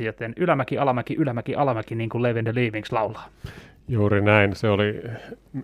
4-2, 0.00 0.04
joten 0.04 0.32
ylämäki, 0.36 0.78
alamäki, 0.78 1.14
ylämäki, 1.14 1.54
alamäki 1.54 1.94
niin 1.94 2.08
kuin 2.10 2.22
Levin 2.22 2.44
the 2.44 2.54
Leavings 2.54 2.92
laulaa. 2.92 3.28
Juuri 3.88 4.20
näin. 4.20 4.56
Se 4.56 4.68
oli 4.68 5.02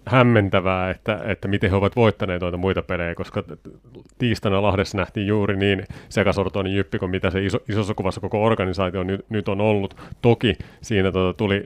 hämmentävää, 0.07 0.91
että, 0.91 1.21
että 1.25 1.49
miten 1.49 1.71
he 1.71 1.77
ovat 1.77 1.97
voittaneet 1.97 2.43
noita 2.43 2.57
muita 2.57 2.83
pelejä, 2.83 3.15
koska 3.15 3.45
tiistaina 4.19 4.63
Lahdessa 4.63 4.99
nähtiin 4.99 5.27
juuri 5.27 5.57
niin 5.57 5.85
sekasortoinen 6.09 6.75
jyppi 6.75 6.99
kuin 6.99 7.11
mitä 7.11 7.31
se 7.31 7.45
iso, 7.45 7.59
isossa 7.69 7.95
kuvassa 7.95 8.21
koko 8.21 8.45
organisaatio 8.45 9.03
nyt, 9.03 9.25
nyt 9.29 9.49
on 9.49 9.61
ollut. 9.61 9.97
Toki 10.23 10.57
siinä 10.83 11.13
tota, 11.13 11.37
tuli, 11.37 11.65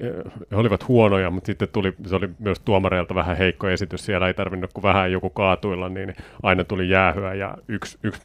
he 0.51 0.57
olivat 0.57 0.89
huonoja, 0.89 1.31
mutta 1.31 1.47
sitten 1.47 1.69
tuli, 1.73 1.93
se 2.07 2.17
oli 2.17 2.29
myös 2.39 2.61
tuomareilta 2.61 3.15
vähän 3.15 3.37
heikko 3.37 3.69
esitys. 3.69 4.07
Siellä 4.07 4.27
ei 4.27 4.35
tarvinnut 4.35 4.73
kuin 4.73 4.83
vähän 4.83 5.13
joku 5.13 5.31
kaatuilla, 5.31 5.89
niin 5.89 6.15
aina 6.43 6.65
tuli 6.65 6.89
jäähyä 6.89 7.35
ja 7.35 7.57
yksi, 7.69 7.99
yksi, 8.03 8.23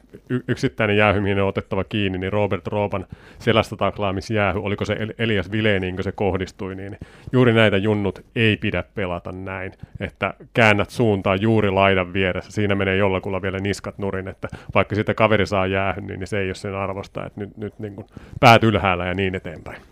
yksittäinen 0.48 0.96
jäähy, 0.96 1.20
mihin 1.20 1.40
on 1.40 1.48
otettava 1.48 1.84
kiinni, 1.84 2.18
niin 2.18 2.32
Robert 2.32 2.66
Roopan 2.66 3.06
selästä 3.38 3.76
taklaamisjäähy, 3.76 4.60
oliko 4.62 4.84
se 4.84 4.96
Elias 5.18 5.52
Vileniin, 5.52 5.94
kun 5.94 6.04
se 6.04 6.12
kohdistui, 6.12 6.74
niin 6.74 6.98
juuri 7.32 7.52
näitä 7.52 7.76
junnut 7.76 8.19
ei 8.36 8.56
pidä 8.56 8.84
pelata 8.94 9.32
näin, 9.32 9.72
että 10.00 10.34
käännät 10.54 10.90
suuntaa 10.90 11.36
juuri 11.36 11.70
laidan 11.70 12.12
vieressä, 12.12 12.50
siinä 12.52 12.74
menee 12.74 12.96
jollakulla 12.96 13.42
vielä 13.42 13.58
niskat 13.58 13.98
nurin, 13.98 14.28
että 14.28 14.48
vaikka 14.74 14.94
sitä 14.94 15.14
kaveri 15.14 15.46
saa 15.46 15.66
jäähy, 15.66 16.00
niin 16.00 16.26
se 16.26 16.38
ei 16.38 16.48
ole 16.48 16.54
sen 16.54 16.74
arvosta, 16.74 17.26
että 17.26 17.40
nyt, 17.40 17.56
nyt 17.56 17.78
niin 17.78 17.94
kuin 17.94 18.06
päät 18.40 18.64
ylhäällä 18.64 19.06
ja 19.06 19.14
niin 19.14 19.34
eteenpäin. 19.34 19.82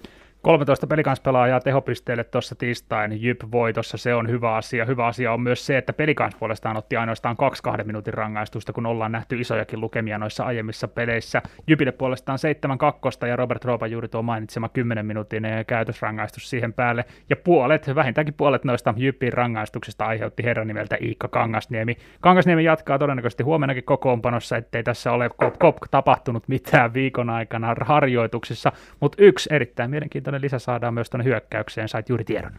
13 0.42 0.86
pelikansspelaajaa 0.86 1.60
tehopisteelle 1.60 2.24
tuossa 2.24 2.54
tiistain 2.54 3.22
Jyp 3.22 3.40
voitossa, 3.52 3.96
se 3.96 4.14
on 4.14 4.28
hyvä 4.28 4.54
asia. 4.54 4.84
Hyvä 4.84 5.06
asia 5.06 5.32
on 5.32 5.40
myös 5.40 5.66
se, 5.66 5.78
että 5.78 5.92
pelikans 5.92 6.34
puolestaan 6.34 6.76
otti 6.76 6.96
ainoastaan 6.96 7.36
kaksi 7.36 7.62
kahden 7.62 7.86
minuutin 7.86 8.14
rangaistusta, 8.14 8.72
kun 8.72 8.86
ollaan 8.86 9.12
nähty 9.12 9.40
isojakin 9.40 9.80
lukemia 9.80 10.18
noissa 10.18 10.44
aiemmissa 10.44 10.88
peleissä. 10.88 11.42
Jypille 11.66 11.92
puolestaan 11.92 12.38
7 12.38 12.78
kakkosta 12.78 13.26
ja 13.26 13.36
Robert 13.36 13.64
Roopa 13.64 13.86
juuri 13.86 14.08
tuo 14.08 14.22
mainitsema 14.22 14.68
10 14.68 15.06
minuutin 15.06 15.42
käytösrangaistus 15.66 16.50
siihen 16.50 16.72
päälle. 16.72 17.04
Ja 17.30 17.36
puolet, 17.36 17.94
vähintäänkin 17.94 18.34
puolet 18.34 18.64
noista 18.64 18.94
Jyppin 18.96 19.32
rangaistuksista 19.32 20.04
aiheutti 20.04 20.44
herran 20.44 20.66
nimeltä 20.66 20.96
Iikka 21.02 21.28
Kangasniemi. 21.28 21.96
Kangasniemi 22.20 22.64
jatkaa 22.64 22.98
todennäköisesti 22.98 23.42
huomenakin 23.42 23.84
kokoonpanossa, 23.84 24.56
ettei 24.56 24.82
tässä 24.82 25.12
ole 25.12 25.30
kop, 25.36 25.58
kop 25.58 25.76
tapahtunut 25.90 26.48
mitään 26.48 26.94
viikon 26.94 27.30
aikana 27.30 27.74
harjoituksissa, 27.80 28.72
mutta 29.00 29.22
yksi 29.22 29.48
erittäin 29.52 29.90
mielenkiintoinen 29.90 30.27
mielenkiintoinen 30.28 30.42
lisä 30.42 30.58
saadaan 30.58 30.94
myös 30.94 31.10
tuonne 31.10 31.24
hyökkäykseen, 31.24 31.88
sait 31.88 32.08
juuri 32.08 32.24
tiedon. 32.24 32.52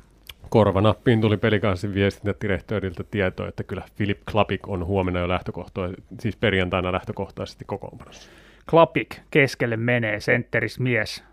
Korvanappiin 0.49 1.21
tuli 1.21 1.37
pelikanssin 1.37 1.93
viestintädirektööriltä 1.93 3.03
tietoa, 3.03 3.47
että 3.47 3.63
kyllä 3.63 3.83
Filip 3.95 4.21
Klapik 4.31 4.67
on 4.67 4.85
huomenna 4.85 5.19
jo 5.19 5.27
lähtökohta, 5.27 5.81
siis 6.19 6.35
perjantaina 6.35 6.91
lähtökohtaisesti 6.91 7.65
kokoonpanossa. 7.65 8.29
Klapik 8.69 9.21
keskelle 9.31 9.77
menee, 9.77 10.19
sentteris 10.19 10.79
mies, 10.79 11.23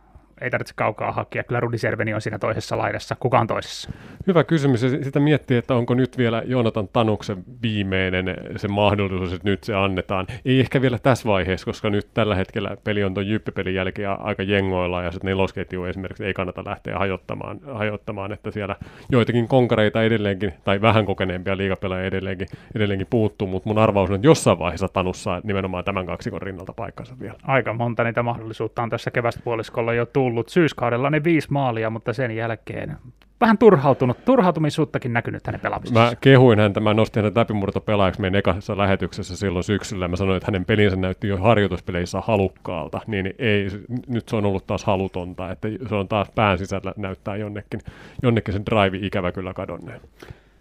ei 0.41 0.51
tarvitse 0.51 0.75
kaukaa 0.77 1.13
hakea. 1.13 1.45
Kyllä 1.45 1.61
Rudi 1.61 1.79
Serveni 1.79 2.15
on 2.15 2.21
siinä 2.21 2.39
toisessa 2.39 2.79
laidassa. 2.79 3.17
Kuka 3.21 3.41
on 3.41 3.47
toisessa? 3.47 3.91
Hyvä 4.27 4.45
kysymys. 4.45 4.83
Ja 4.83 5.05
sitä 5.05 5.21
miettii, 5.21 5.57
että 5.57 5.75
onko 5.75 5.95
nyt 5.95 6.19
vielä 6.19 6.43
Joonatan 6.47 6.89
Tanuksen 6.93 7.45
viimeinen 7.63 8.37
se 8.57 8.69
mahdollisuus, 8.69 9.33
että 9.33 9.49
nyt 9.49 9.65
se 9.65 9.75
annetaan. 9.75 10.27
Ei 10.45 10.61
ehkä 10.61 10.83
vielä 10.83 10.99
tässä 10.99 11.29
vaiheessa, 11.29 11.65
koska 11.65 11.91
nyt 11.91 12.07
tällä 12.15 12.35
hetkellä 12.35 12.77
peli 12.85 13.05
on 13.05 13.15
tuon 13.15 13.29
jyppipelin 13.29 13.75
jälkeen 13.75 14.21
aika 14.21 14.43
jengoilla 14.43 15.03
ja 15.03 15.11
sitten 15.11 15.29
nelosketju 15.29 15.85
esimerkiksi 15.85 16.25
ei 16.25 16.35
kannata 16.35 16.63
lähteä 16.65 16.99
hajottamaan, 16.99 17.61
hajottamaan, 17.73 18.33
että 18.33 18.51
siellä 18.51 18.77
joitakin 19.11 19.49
konkareita 19.49 20.03
edelleenkin, 20.03 20.53
tai 20.65 20.81
vähän 20.81 21.07
kokeneempia 21.07 21.57
liigapelaajia 21.57 22.07
edelleenkin, 22.07 22.49
edelleenkin 22.75 23.07
puuttuu, 23.11 23.49
mutta 23.49 23.69
mun 23.69 23.79
arvaus 23.79 24.11
on, 24.11 24.17
että 24.17 24.27
jossain 24.27 24.59
vaiheessa 24.59 24.89
Tanus 24.89 25.23
saa 25.23 25.41
nimenomaan 25.45 25.85
tämän 25.85 26.07
kaksikon 26.07 26.43
rinnalta 26.43 26.73
paikkansa 26.73 27.19
vielä. 27.21 27.37
Aika 27.43 27.73
monta 27.73 28.05
niitä 28.05 28.23
mahdollisuutta 28.23 28.83
on 28.83 28.91
tässä 28.91 29.11
kevästpuoliskolla 29.11 29.95
jo 29.95 30.07
tullut 30.07 30.26
tullut 30.27 30.49
syyskaudella 30.49 31.11
ne 31.11 31.25
viisi 31.25 31.49
maalia, 31.51 31.91
mutta 31.91 32.13
sen 32.13 32.37
jälkeen 32.37 32.97
vähän 33.41 33.59
turhautunut, 33.59 34.25
turhautumisuuttakin 34.25 35.13
näkynyt 35.13 35.47
hänen 35.47 35.61
pelaamisessa. 35.61 36.01
Mä 36.01 36.13
kehuin 36.21 36.59
häntä, 36.59 36.81
mä 36.81 36.95
nostin 36.95 37.23
hänet 37.23 37.37
läpimurtopelaajaksi 37.37 38.21
meidän 38.21 38.39
ekassa 38.39 38.79
lähetyksessä 38.79 39.37
silloin 39.37 39.65
syksyllä. 39.65 40.09
Mä 40.09 40.17
sanoin, 40.17 40.37
että 40.37 40.47
hänen 40.47 40.65
pelinsä 40.65 40.97
näytti 40.97 41.29
jo 41.29 41.37
harjoituspeleissä 41.37 42.21
halukkaalta, 42.21 43.01
niin 43.07 43.35
ei, 43.39 43.69
nyt 44.07 44.29
se 44.29 44.37
on 44.37 44.47
ollut 44.47 44.67
taas 44.67 44.85
halutonta, 44.85 45.51
että 45.51 45.69
se 45.89 45.95
on 45.95 46.09
taas 46.09 46.31
pään 46.35 46.59
sisällä 46.59 46.93
näyttää 46.97 47.37
jonnekin, 47.37 47.81
jonnekin 48.23 48.55
sen 48.55 48.67
drive 48.67 49.07
ikävä 49.07 49.33
kyllä 49.33 49.55
kadonneen 49.55 50.01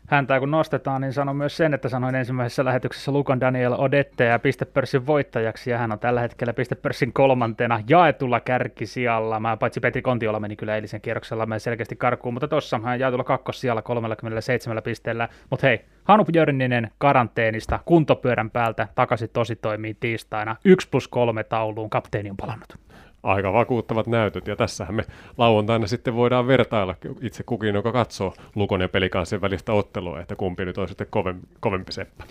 häntä 0.07 0.39
kun 0.39 0.51
nostetaan, 0.51 1.01
niin 1.01 1.13
sanon 1.13 1.35
myös 1.35 1.57
sen, 1.57 1.73
että 1.73 1.89
sanoin 1.89 2.15
ensimmäisessä 2.15 2.65
lähetyksessä 2.65 3.11
Lukan 3.11 3.39
Daniel 3.39 3.75
Odette 3.77 4.23
ja 4.23 4.39
pistepörssin 4.39 5.05
voittajaksi, 5.05 5.71
ja 5.71 5.77
hän 5.77 5.91
on 5.91 5.99
tällä 5.99 6.21
hetkellä 6.21 6.53
pistepörssin 6.53 7.13
kolmantena 7.13 7.83
jaetulla 7.89 8.39
kärkisijalla. 8.39 9.39
Mä 9.39 9.57
paitsi 9.57 9.79
Petri 9.79 10.01
Kontiola 10.01 10.39
meni 10.39 10.55
kyllä 10.55 10.75
eilisen 10.75 11.01
kierroksella 11.01 11.45
mä 11.45 11.59
selkeästi 11.59 11.95
karkuun, 11.95 12.33
mutta 12.33 12.47
tossa 12.47 12.79
hän 12.83 12.99
jaetulla 12.99 13.23
kakkossijalla 13.23 13.81
37 13.81 14.83
pisteellä. 14.83 15.29
Mutta 15.49 15.67
hei, 15.67 15.85
Hanu 16.03 16.25
Jörninen 16.33 16.91
karanteenista 16.97 17.79
kuntopyörän 17.85 18.51
päältä 18.51 18.87
takaisin 18.95 19.29
tosi 19.33 19.55
toimii 19.55 19.97
tiistaina. 19.99 20.55
1 20.65 20.89
plus 20.89 21.07
3 21.07 21.43
tauluun, 21.43 21.89
kapteeni 21.89 22.29
on 22.29 22.37
palannut 22.37 22.85
aika 23.25 23.53
vakuuttavat 23.53 24.07
näytöt. 24.07 24.47
Ja 24.47 24.55
tässähän 24.55 24.95
me 24.95 25.05
lauantaina 25.37 25.87
sitten 25.87 26.15
voidaan 26.15 26.47
vertailla 26.47 26.95
itse 27.21 27.43
kukin, 27.43 27.75
joka 27.75 27.91
katsoo 27.91 28.33
Lukon 28.55 28.81
ja 28.81 28.89
Pelikanssin 28.89 29.41
välistä 29.41 29.73
ottelua, 29.73 30.19
että 30.19 30.35
kumpi 30.35 30.65
nyt 30.65 30.77
on 30.77 30.87
sitten 30.87 31.07
kovempi, 31.09 31.47
kovempi 31.59 31.91
seppä. 31.91 32.23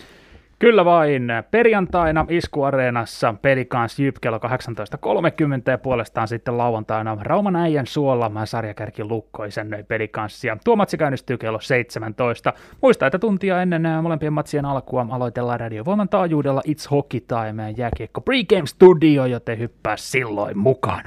Kyllä 0.59 0.85
vain. 0.85 1.27
Perjantaina 1.51 2.25
Iskuareenassa 2.29 3.35
pelikans 3.41 3.99
Jyp 3.99 4.15
kello 4.21 4.37
18.30 4.37 4.43
ja 5.67 5.77
puolestaan 5.77 6.27
sitten 6.27 6.57
lauantaina 6.57 7.17
Rauman 7.21 7.55
äijän 7.55 7.87
suolla 7.87 8.45
sarjakärki 8.45 9.03
Lukko 9.03 9.43
isännöi 9.43 9.83
pelikanssia. 9.83 10.57
Tuo 10.63 10.75
matsi 10.75 10.97
käynnistyy 10.97 11.37
kello 11.37 11.59
17. 11.59 12.53
Muista, 12.81 13.07
että 13.07 13.19
tuntia 13.19 13.61
ennen 13.61 13.83
nämä 13.83 14.01
molempien 14.01 14.33
matsien 14.33 14.65
alkua 14.65 15.07
aloitellaan 15.09 15.59
radiovoiman 15.59 16.09
taajuudella 16.09 16.61
It's 16.67 16.91
Hockey 16.91 17.19
Time 17.19 17.71
jääkiekko 17.77 18.21
pregame 18.21 18.67
studio, 18.67 19.25
joten 19.25 19.59
hyppää 19.59 19.97
silloin 19.97 20.57
mukaan. 20.57 21.03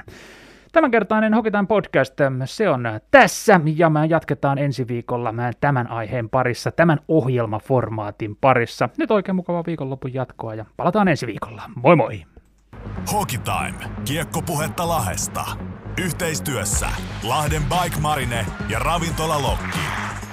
Tämänkertainen 0.71 1.33
Hokitaan 1.33 1.67
podcast, 1.67 2.13
se 2.45 2.69
on 2.69 2.83
tässä 3.11 3.59
ja 3.75 3.89
me 3.89 4.05
jatketaan 4.05 4.57
ensi 4.57 4.87
viikolla 4.87 5.33
tämän 5.61 5.87
aiheen 5.87 6.29
parissa, 6.29 6.71
tämän 6.71 6.99
ohjelmaformaatin 7.07 8.35
parissa. 8.41 8.89
Nyt 8.97 9.11
oikein 9.11 9.35
mukava 9.35 9.63
viikonlopun 9.67 10.13
jatkoa 10.13 10.55
ja 10.55 10.65
palataan 10.77 11.07
ensi 11.07 11.27
viikolla. 11.27 11.63
Moi 11.75 11.95
moi! 11.95 12.23
Hokitime, 13.13 13.91
kiekkopuhetta 14.05 14.87
Lahesta. 14.87 15.45
Yhteistyössä 15.97 16.87
Lahden 17.23 17.63
Bike 17.63 17.99
Marine 18.01 18.45
ja 18.69 18.79
Ravintola 18.79 19.41
Lokki. 19.41 19.79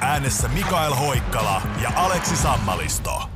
Äänessä 0.01 0.49
Mikael 0.49 0.95
Hoikkala 0.95 1.63
ja 1.83 1.91
Aleksi 1.97 2.37
Sammalisto. 2.37 3.36